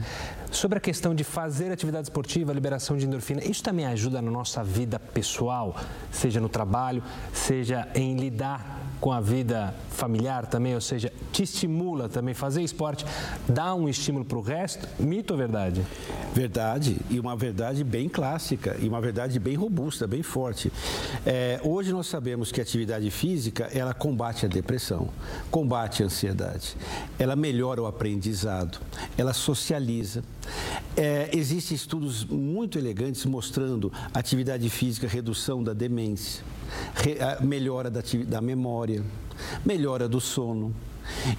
sobre 0.51 0.79
a 0.79 0.81
questão 0.81 1.15
de 1.15 1.25
fazer 1.25 1.73
atividade 1.73 2.07
esportiva, 2.07 2.53
liberação 2.53 2.97
de 2.97 3.07
endorfina, 3.07 3.43
isso 3.45 3.63
também 3.63 3.87
ajuda 3.87 4.23
na 4.23 4.31
nossa 4.31 4.63
vida 4.63 4.99
pessoal, 4.99 5.77
seja 6.11 6.41
no 6.41 6.49
trabalho, 6.49 7.03
seja 7.33 7.89
em 7.95 8.17
lidar 8.17 8.84
com 9.05 9.13
a 9.13 9.21
vida 9.21 9.75
familiar 9.91 10.47
também, 10.47 10.75
ou 10.75 10.81
seja, 10.81 11.13
te 11.31 11.43
estimula 11.43 12.09
também 12.09 12.33
fazer 12.33 12.63
esporte, 12.63 13.05
dá 13.47 13.75
um 13.75 13.87
estímulo 13.87 14.25
para 14.25 14.39
o 14.39 14.41
resto? 14.41 14.89
Mito 14.99 15.35
ou 15.35 15.39
verdade? 15.39 15.85
Verdade, 16.33 16.97
e 17.11 17.21
uma 17.21 17.37
verdade 17.37 17.85
bem 17.85 18.09
clássica, 18.09 18.75
e 18.81 18.89
uma 18.89 19.03
verdade 19.03 19.39
bem 19.39 19.57
robusta, 19.57 20.07
bem 20.07 20.23
forte. 20.23 20.73
É, 21.27 21.61
hoje 21.63 21.93
nós 21.93 22.07
sabemos 22.07 22.51
que 22.51 22.61
a 22.61 22.63
atividade 22.63 23.11
física, 23.11 23.69
ela 23.75 23.93
combate 23.93 24.47
a 24.47 24.49
depressão, 24.49 25.11
combate 25.51 26.03
a 26.03 26.07
ansiedade, 26.07 26.75
ela 27.19 27.37
melhora 27.37 27.83
o 27.83 27.87
aprendizado, 27.87 28.79
ela 29.19 29.35
socializa. 29.35 30.25
É, 30.97 31.29
existem 31.35 31.75
estudos 31.75 32.25
muito 32.25 32.79
elegantes 32.79 33.27
mostrando 33.27 33.93
atividade 34.15 34.71
física, 34.71 35.07
redução 35.07 35.63
da 35.63 35.75
demência, 35.75 36.43
melhora 37.41 37.91
da, 37.91 38.01
da 38.27 38.41
memória, 38.41 39.03
melhora 39.65 40.09
do 40.09 40.21
sono. 40.21 40.75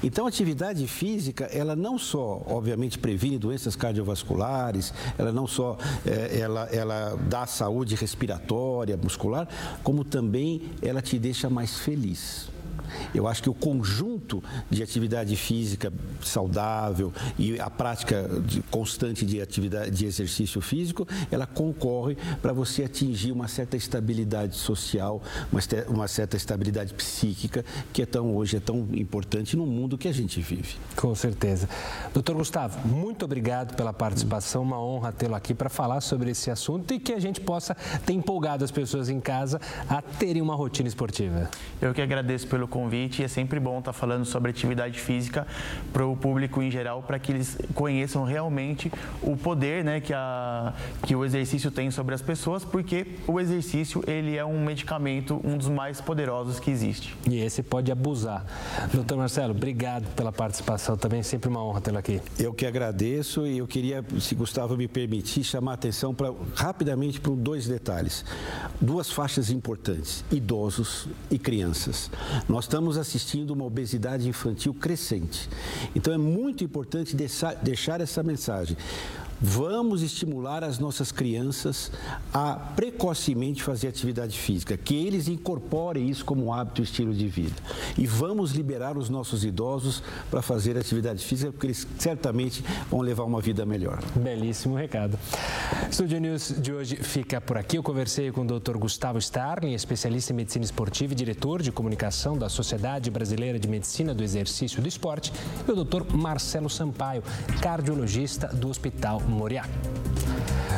Então, 0.04 0.26
a 0.26 0.30
atividade 0.30 0.86
física, 0.88 1.46
ela 1.46 1.76
não 1.76 1.98
só, 1.98 2.44
obviamente, 2.46 3.00
previne 3.00 3.38
doenças 3.38 3.76
cardiovasculares, 3.76 4.94
ela 5.18 5.32
não 5.32 5.48
só 5.48 5.78
é, 6.06 6.40
ela, 6.40 6.66
ela 6.72 7.18
dá 7.28 7.46
saúde 7.46 7.96
respiratória, 7.96 8.98
muscular, 8.98 9.48
como 9.84 10.04
também 10.04 10.70
ela 10.82 11.02
te 11.02 11.18
deixa 11.18 11.50
mais 11.50 11.80
feliz. 11.80 12.55
Eu 13.14 13.28
acho 13.28 13.42
que 13.42 13.50
o 13.50 13.54
conjunto 13.54 14.44
de 14.70 14.82
atividade 14.82 15.36
física 15.36 15.92
saudável 16.22 17.12
e 17.38 17.60
a 17.60 17.70
prática 17.70 18.30
de, 18.46 18.62
constante 18.64 19.26
de 19.26 19.42
atividade 19.42 19.92
de 19.92 20.06
exercício 20.06 20.62
físico, 20.62 21.08
ela 21.32 21.46
concorre 21.46 22.18
para 22.42 22.54
você 22.54 22.84
atingir 22.84 23.32
uma 23.32 23.48
certa 23.48 23.78
estabilidade 23.78 24.56
social, 24.56 25.22
uma, 25.52 25.62
uma 25.88 26.08
certa 26.08 26.38
estabilidade 26.38 26.94
psíquica 26.94 27.64
que 27.94 28.02
é 28.02 28.06
tão 28.06 28.36
hoje 28.36 28.58
é 28.58 28.60
tão 28.60 28.88
importante 28.94 29.56
no 29.56 29.66
mundo 29.66 29.98
que 29.98 30.08
a 30.08 30.14
gente 30.14 30.42
vive. 30.42 30.76
Com 30.96 31.14
certeza. 31.16 31.68
Doutor 32.14 32.36
Gustavo, 32.36 32.88
muito 32.88 33.26
obrigado 33.26 33.76
pela 33.76 33.94
participação, 33.94 34.64
uma 34.64 34.82
honra 34.82 35.12
tê-lo 35.12 35.36
aqui 35.36 35.54
para 35.54 35.70
falar 35.70 36.02
sobre 36.02 36.32
esse 36.32 36.50
assunto 36.52 36.94
e 36.94 37.00
que 37.00 37.14
a 37.14 37.20
gente 37.20 37.42
possa 37.42 37.76
ter 38.06 38.14
empolgado 38.14 38.64
as 38.64 38.72
pessoas 38.72 39.10
em 39.10 39.20
casa 39.20 39.60
a 39.90 40.02
terem 40.02 40.42
uma 40.42 40.56
rotina 40.56 40.88
esportiva. 40.88 41.50
Eu 41.82 41.94
que 41.94 42.02
agradeço 42.02 42.48
pelo 42.48 42.68
convite 42.76 43.22
e 43.22 43.26
é 43.26 43.28
sempre 43.30 43.58
bom 43.58 43.80
estar 43.80 43.94
falando 43.94 44.26
sobre 44.26 44.52
atividade 44.52 45.00
física 45.00 45.48
para 45.94 46.06
o 46.06 46.18
público 46.18 46.62
em 46.62 46.70
geral, 46.70 47.02
para 47.02 47.18
que 47.18 47.32
eles 47.32 47.58
conheçam 47.74 48.26
realmente 48.26 48.92
o 49.22 49.38
poder 49.38 49.82
né, 49.82 50.02
que, 50.02 50.14
a, 50.14 50.74
que 51.04 51.16
o 51.16 51.24
exercício 51.24 51.72
tem 51.72 51.90
sobre 51.90 52.14
as 52.14 52.22
pessoas, 52.22 52.66
porque 52.66 53.08
o 53.26 53.40
exercício 53.40 54.04
ele 54.06 54.36
é 54.36 54.44
um 54.44 54.62
medicamento, 54.62 55.40
um 55.42 55.58
dos 55.58 55.70
mais 55.70 56.02
poderosos 56.02 56.60
que 56.60 56.70
existe. 56.70 57.16
E 57.30 57.40
esse 57.40 57.64
pode 57.64 57.90
abusar. 57.94 58.46
Doutor 58.94 59.18
Marcelo, 59.18 59.52
obrigado 59.52 60.06
pela 60.14 60.34
participação 60.34 60.98
também, 60.98 61.24
sempre 61.24 61.48
uma 61.48 61.64
honra 61.64 61.80
tê-lo 61.80 61.98
aqui. 61.98 62.22
Eu 62.38 62.54
que 62.54 62.66
agradeço 62.66 63.48
e 63.48 63.60
eu 63.60 63.68
queria, 63.68 64.04
se 64.20 64.36
Gustavo 64.36 64.76
me 64.76 64.90
permitir, 64.90 65.46
chamar 65.46 65.72
a 65.72 65.76
atenção 65.76 66.14
pra, 66.14 66.34
rapidamente 66.56 67.22
para 67.22 67.32
dois 67.32 67.68
detalhes. 67.68 68.26
Duas 68.82 69.10
faixas 69.10 69.50
importantes, 69.50 70.26
idosos 70.30 71.08
e 71.32 71.40
crianças. 71.40 72.12
Nós 72.50 72.65
estamos 72.66 72.98
assistindo 72.98 73.52
uma 73.52 73.64
obesidade 73.64 74.28
infantil 74.28 74.74
crescente. 74.74 75.48
Então 75.96 76.12
é 76.12 76.18
muito 76.18 76.64
importante 76.64 77.16
deixar 77.16 78.02
essa 78.02 78.24
mensagem. 78.24 78.76
Vamos 79.42 80.02
estimular 80.02 80.64
as 80.64 80.80
nossas 80.80 81.12
crianças 81.12 81.92
a 82.34 82.54
precocemente 82.54 83.62
fazer 83.62 83.90
atividade 83.90 84.38
física, 84.38 84.78
que 84.78 84.96
eles 84.96 85.28
incorporem 85.28 86.10
isso 86.10 86.24
como 86.24 86.54
hábito 86.54 86.82
e 86.82 86.84
estilo 86.86 87.14
de 87.14 87.28
vida. 87.28 87.56
E 87.98 88.08
vamos 88.08 88.52
liberar 88.52 88.98
os 88.98 89.10
nossos 89.10 89.44
idosos 89.44 90.02
para 90.32 90.42
fazer 90.42 90.78
atividade 90.78 91.24
física, 91.24 91.52
porque 91.52 91.68
eles 91.68 91.86
certamente 92.00 92.64
vão 92.90 93.02
levar 93.02 93.24
uma 93.24 93.42
vida 93.42 93.66
melhor. 93.66 94.02
Belíssimo 94.16 94.76
recado. 94.76 95.20
Studio 95.92 96.20
News 96.20 96.56
de 96.58 96.72
hoje 96.72 96.96
fica 96.96 97.42
por 97.42 97.58
aqui. 97.58 97.78
Eu 97.78 97.84
conversei 97.84 98.32
com 98.32 98.42
o 98.42 98.60
Dr. 98.60 98.78
Gustavo 98.78 99.20
Starling, 99.20 99.74
especialista 99.74 100.32
em 100.32 100.36
medicina 100.36 100.64
esportiva 100.64 101.12
e 101.12 101.16
diretor 101.16 101.62
de 101.62 101.72
comunicação 101.72 102.38
da 102.38 102.48
Sociedade 102.48 103.12
Brasileira 103.12 103.60
de 103.60 103.68
Medicina 103.68 104.14
do 104.14 104.24
Exercício 104.24 104.80
e 104.80 104.82
do 104.82 104.88
Esporte, 104.88 105.34
e 105.68 105.72
o 105.72 105.84
Dr. 105.84 106.04
Marcelo 106.16 106.70
Sampaio, 106.70 107.22
cardiologista 107.62 108.48
do 108.48 108.70
Hospital 108.70 109.22
Moriá. 109.28 109.66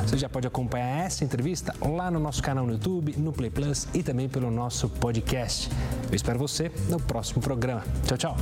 Você 0.06 0.18
já 0.18 0.30
pode 0.30 0.48
acompanhar 0.48 1.06
essa 1.06 1.26
entrevista 1.26 1.76
lá 1.82 2.10
no 2.10 2.18
nosso 2.18 2.42
canal 2.42 2.66
no 2.66 2.74
YouTube, 2.74 3.14
no 3.18 3.34
Play 3.34 3.50
Plus 3.50 3.88
e 3.94 4.02
também 4.02 4.30
pelo 4.30 4.50
nosso 4.50 4.90
podcast. 4.90 5.70
Eu 6.10 6.16
espero 6.16 6.40
você 6.40 6.72
no 6.88 6.98
próximo 6.98 7.42
programa. 7.42 7.84
Tchau, 8.06 8.18
tchau. 8.18 8.38